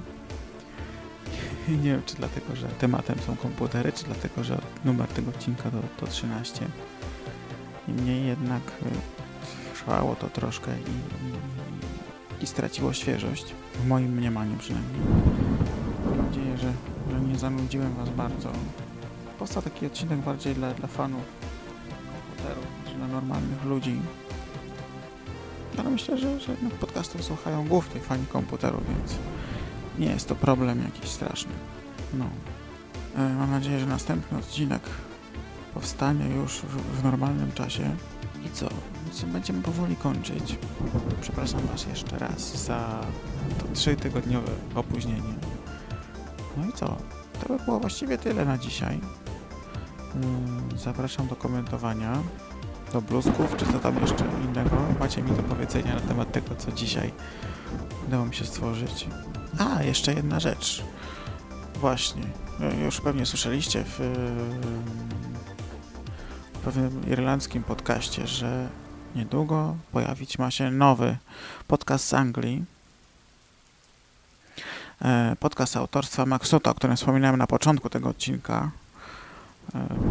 Nie 1.68 1.92
wiem, 1.92 2.02
czy 2.06 2.16
dlatego, 2.16 2.56
że 2.56 2.68
tematem 2.68 3.20
są 3.20 3.36
komputery, 3.36 3.92
czy 3.92 4.04
dlatego, 4.04 4.44
że 4.44 4.62
numer 4.86 5.08
tego 5.08 5.30
odcinka 5.30 5.64
to, 5.64 5.78
to 6.00 6.08
13. 6.08 6.66
Niemniej 7.88 8.28
jednak 8.28 8.62
y, 8.62 9.74
trwało 9.74 10.16
to 10.16 10.30
troszkę 10.30 10.72
i, 10.72 10.92
i, 12.40 12.44
i 12.44 12.48
straciło 12.48 12.94
świeżość, 12.94 13.46
w 13.74 13.88
moim 13.88 14.12
mniemaniu 14.12 14.58
przynajmniej. 14.58 15.02
Mam 16.06 16.28
nadzieję, 16.28 16.58
że, 16.58 16.74
że 17.12 17.22
nie 17.22 17.40
zanudziłem 17.40 17.96
Was 17.96 18.10
bardzo. 18.10 18.52
Powstał 19.40 19.64
taki 19.64 19.86
odcinek 19.86 20.20
bardziej 20.20 20.56
dla, 20.56 20.74
dla 20.74 20.88
fanów 20.88 21.24
komputerów 22.14 22.66
niż 22.86 22.96
dla 22.96 23.08
normalnych 23.08 23.64
ludzi. 23.66 24.02
Ale 25.78 25.90
myślę, 25.90 26.18
że, 26.18 26.40
że 26.40 26.52
jednak 26.52 26.74
podcastów 26.74 27.24
słuchają 27.24 27.68
głównie 27.68 28.02
fani 28.02 28.26
komputerów, 28.26 28.82
więc 28.88 29.16
nie 30.02 30.08
jest 30.08 30.28
to 30.28 30.36
problem 30.36 30.84
jakiś 30.84 31.10
straszny. 31.10 31.52
No. 32.14 32.26
E, 33.16 33.34
mam 33.34 33.52
nadzieję, 33.52 33.80
że 33.80 33.86
następny 33.86 34.38
odcinek 34.38 34.82
powstanie 35.74 36.36
już 36.36 36.62
w, 36.62 37.04
normalnym 37.04 37.52
czasie. 37.52 37.96
I 38.46 38.50
co? 38.50 38.70
Więc 39.06 39.24
będziemy 39.24 39.62
powoli 39.62 39.96
kończyć. 39.96 40.58
Przepraszam 41.22 41.62
Was 41.62 41.86
jeszcze 41.86 42.18
raz 42.18 42.66
za 42.66 43.02
to 43.60 43.66
trzytygodniowe 43.74 44.52
opóźnienie. 44.76 45.34
No 46.58 46.70
i 46.70 46.74
co? 46.74 46.98
To 47.42 47.58
by 47.58 47.66
było 47.66 47.80
właściwie 47.80 48.18
tyle 48.18 48.46
na 48.46 48.58
dzisiaj. 48.58 49.00
Mm, 50.16 50.70
zapraszam 50.78 51.28
do 51.28 51.36
komentowania, 51.36 52.18
do 52.94 53.02
bluzków, 53.02 53.56
czy 53.58 53.66
co 53.66 53.80
tam 53.80 54.02
jeszcze 54.02 54.26
innego 54.44 54.78
macie 55.00 55.22
mi 55.22 55.32
do 55.32 55.44
powiedzenia 55.44 55.96
na 55.96 56.02
temat 56.02 56.32
tego, 56.32 56.56
co 56.56 56.72
dzisiaj 56.72 57.12
udało 58.08 58.26
mi 58.26 58.36
się 58.36 58.46
stworzyć. 58.46 59.08
A, 59.60 59.84
jeszcze 59.84 60.14
jedna 60.14 60.40
rzecz. 60.40 60.84
Właśnie, 61.76 62.24
e, 62.62 62.84
już 62.86 63.02
pewnie 63.02 63.26
słyszeliście 63.26 63.84
w, 63.84 64.00
w 66.54 66.58
pewnym 66.64 67.10
irlandzkim 67.10 67.64
podcaście, 67.64 68.28
że 68.28 68.70
niedługo 69.16 69.76
pojawić 69.92 70.40
ma 70.40 70.52
się 70.52 70.72
nowy 70.72 71.18
podcast 71.68 72.08
z 72.08 72.14
Anglii. 72.14 72.66
E, 75.02 75.36
podcast 75.40 75.78
autorstwa 75.78 76.26
Maxuta, 76.26 76.72
o 76.72 76.74
którym 76.74 76.96
wspominałem 76.96 77.38
na 77.38 77.48
początku 77.48 77.90
tego 77.90 78.10
odcinka. 78.10 78.72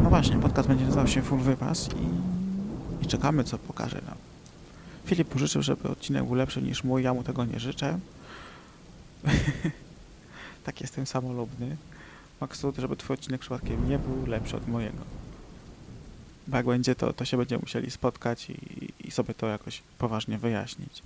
No 0.03 0.11
właśnie, 0.11 0.37
podcast 0.37 0.69
będzie 0.69 0.85
nazywał 0.85 1.07
się 1.07 1.23
Full 1.23 1.39
Wypas 1.39 1.89
i, 1.89 3.05
i 3.05 3.07
czekamy, 3.07 3.45
co 3.45 3.59
pokaże 3.59 4.01
nam. 4.07 4.17
Filip 5.05 5.39
życzył, 5.39 5.63
żeby 5.63 5.89
odcinek 5.89 6.25
był 6.25 6.35
lepszy 6.35 6.63
niż 6.63 6.85
mój, 6.85 7.03
ja 7.03 7.15
mu 7.15 7.23
tego 7.23 7.45
nie 7.45 7.61
życzę. 7.61 7.99
tak 10.65 10.81
jestem 10.81 11.07
samolubny. 11.07 11.77
Maksud, 12.41 12.77
żeby 12.77 12.97
twój 12.97 13.15
odcinek 13.15 13.41
przypadkiem 13.41 13.89
nie 13.89 13.99
był 13.99 14.27
lepszy 14.27 14.57
od 14.57 14.69
mojego. 14.69 15.05
Bo 16.47 16.57
jak 16.57 16.67
będzie, 16.67 16.95
to, 16.95 17.13
to 17.13 17.25
się 17.25 17.37
będziemy 17.37 17.61
musieli 17.61 17.91
spotkać 17.91 18.51
i, 18.51 18.89
i 19.09 19.11
sobie 19.11 19.35
to 19.35 19.47
jakoś 19.47 19.83
poważnie 19.99 20.39
wyjaśnić. 20.39 21.03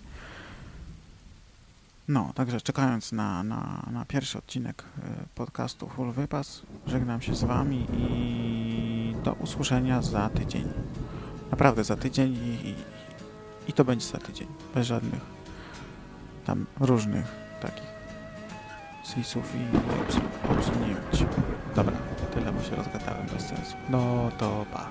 No, 2.09 2.33
także 2.35 2.61
czekając 2.61 3.13
na, 3.13 3.43
na, 3.43 3.87
na 3.93 4.05
pierwszy 4.05 4.39
odcinek 4.39 4.85
e, 4.99 5.01
podcastu 5.35 5.89
Full 5.89 6.13
Wypas, 6.13 6.63
żegnam 6.87 7.23
się 7.23 7.35
z 7.35 7.45
Wami 7.45 7.87
i 7.99 9.15
do 9.25 9.33
usłyszenia 9.33 10.03
za 10.03 10.29
tydzień. 10.29 10.69
Naprawdę 11.51 11.85
za 11.85 11.97
tydzień 11.97 12.35
i, 12.35 12.69
i, 12.69 12.75
i 13.69 13.73
to 13.73 13.85
będzie 13.85 14.07
za 14.07 14.19
tydzień. 14.19 14.49
Bez 14.75 14.87
żadnych 14.87 15.21
tam 16.47 16.67
różnych 16.81 17.27
takich 17.61 17.94
sisów 19.05 19.55
i 19.55 19.65
obsunięć. 20.53 21.35
Dobra, 21.77 21.97
tyle, 22.35 22.53
bo 22.53 22.63
się 22.63 22.77
rozgadałem 22.77 23.27
bez 23.33 23.47
sensu. 23.47 23.77
No 23.89 24.31
to 24.39 24.67
pa. 24.73 24.91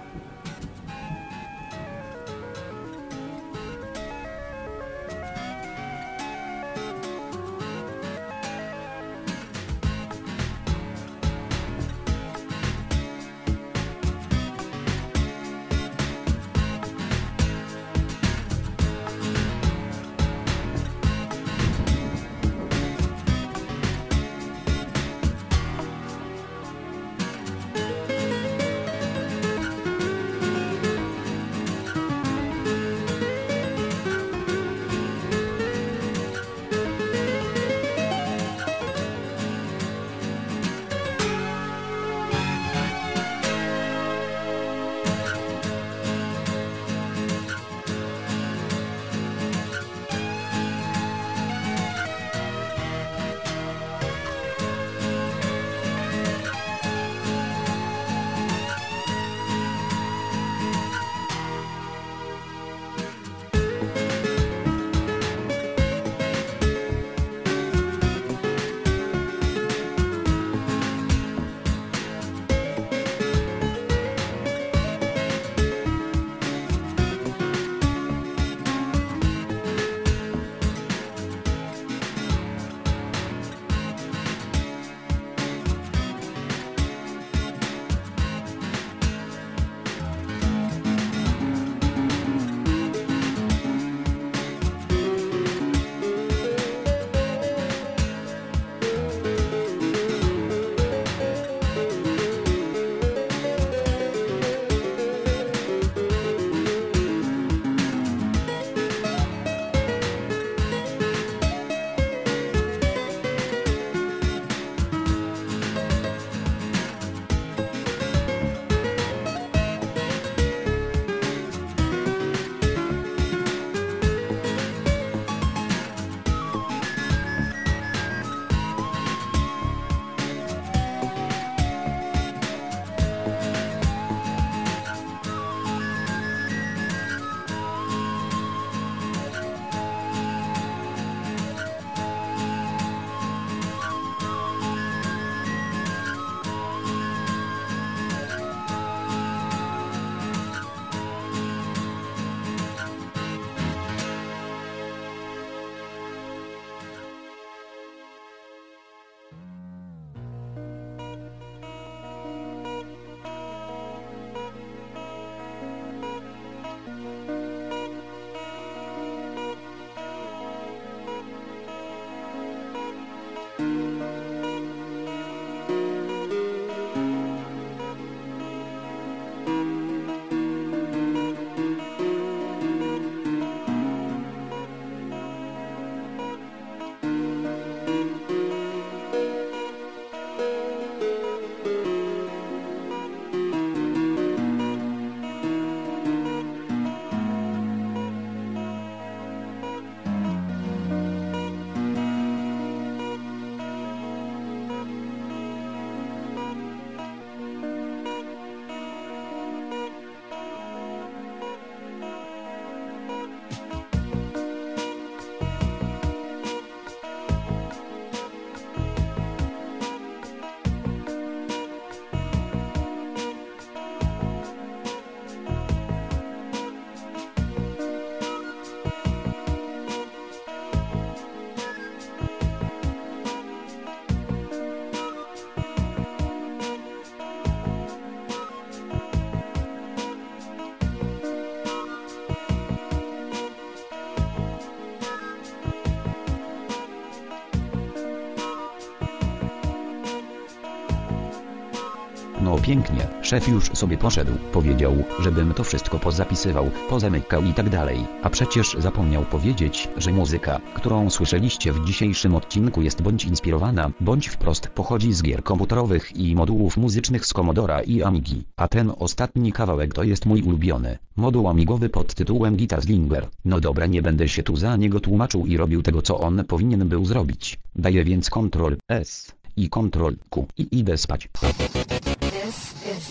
Pięknie. 252.74 253.08
Szef 253.22 253.48
już 253.48 253.66
sobie 253.66 253.98
poszedł, 253.98 254.32
powiedział, 254.52 254.94
żebym 255.20 255.54
to 255.54 255.64
wszystko 255.64 256.00
pozapisywał, 256.00 256.72
pozamykał 256.90 257.44
i 257.44 257.54
tak 257.54 257.70
dalej. 257.70 257.98
A 258.24 258.30
przecież 258.30 258.76
zapomniał 258.80 259.26
powiedzieć, 259.26 259.90
że 259.98 260.12
muzyka, 260.12 260.60
którą 260.74 261.10
słyszeliście 261.10 261.74
w 261.74 261.86
dzisiejszym 261.86 262.36
odcinku 262.36 262.82
jest 262.82 263.02
bądź 263.02 263.26
inspirowana, 263.26 263.92
bądź 264.00 264.28
wprost 264.28 264.68
pochodzi 264.68 265.14
z 265.14 265.24
gier 265.24 265.44
komputerowych 265.44 266.18
i 266.18 266.36
modułów 266.36 266.78
muzycznych 266.78 267.26
z 267.26 267.34
Commodora 267.34 267.82
i 267.82 268.04
Amigi. 268.04 268.44
A 268.58 268.68
ten 268.68 268.92
ostatni 269.00 269.52
kawałek 269.52 269.94
to 269.94 270.04
jest 270.04 270.26
mój 270.26 270.42
ulubiony, 270.42 270.98
moduł 271.16 271.48
amigowy 271.48 271.90
pod 271.90 272.14
tytułem 272.14 272.58
Guitar 272.58 272.82
Slinger. 272.82 273.28
No 273.46 273.60
dobra 273.60 273.86
nie 273.86 274.02
będę 274.02 274.28
się 274.28 274.44
tu 274.44 274.56
za 274.56 274.76
niego 274.76 275.00
tłumaczył 275.00 275.46
i 275.46 275.58
robił 275.58 275.82
tego 275.82 276.02
co 276.02 276.20
on 276.20 276.44
powinien 276.46 276.88
był 276.90 277.06
zrobić. 277.06 277.60
Daję 277.76 278.04
więc 278.04 278.30
Ctrl 278.30 278.76
S 278.90 279.32
i 279.58 279.70
Ctrl 279.70 280.16
Q 280.30 280.48
i 280.58 280.68
idę 280.80 280.98
spać. 280.98 281.30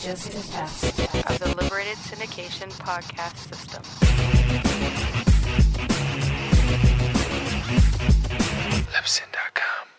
This 0.03 0.27
just 0.27 0.49
a 0.49 0.53
test 0.53 0.85
of 1.31 1.39
the 1.39 1.55
Liberated 1.63 1.97
Syndication 1.99 2.69
podcast 2.73 3.37
system. 3.37 3.83
Libsyn.com 8.91 9.92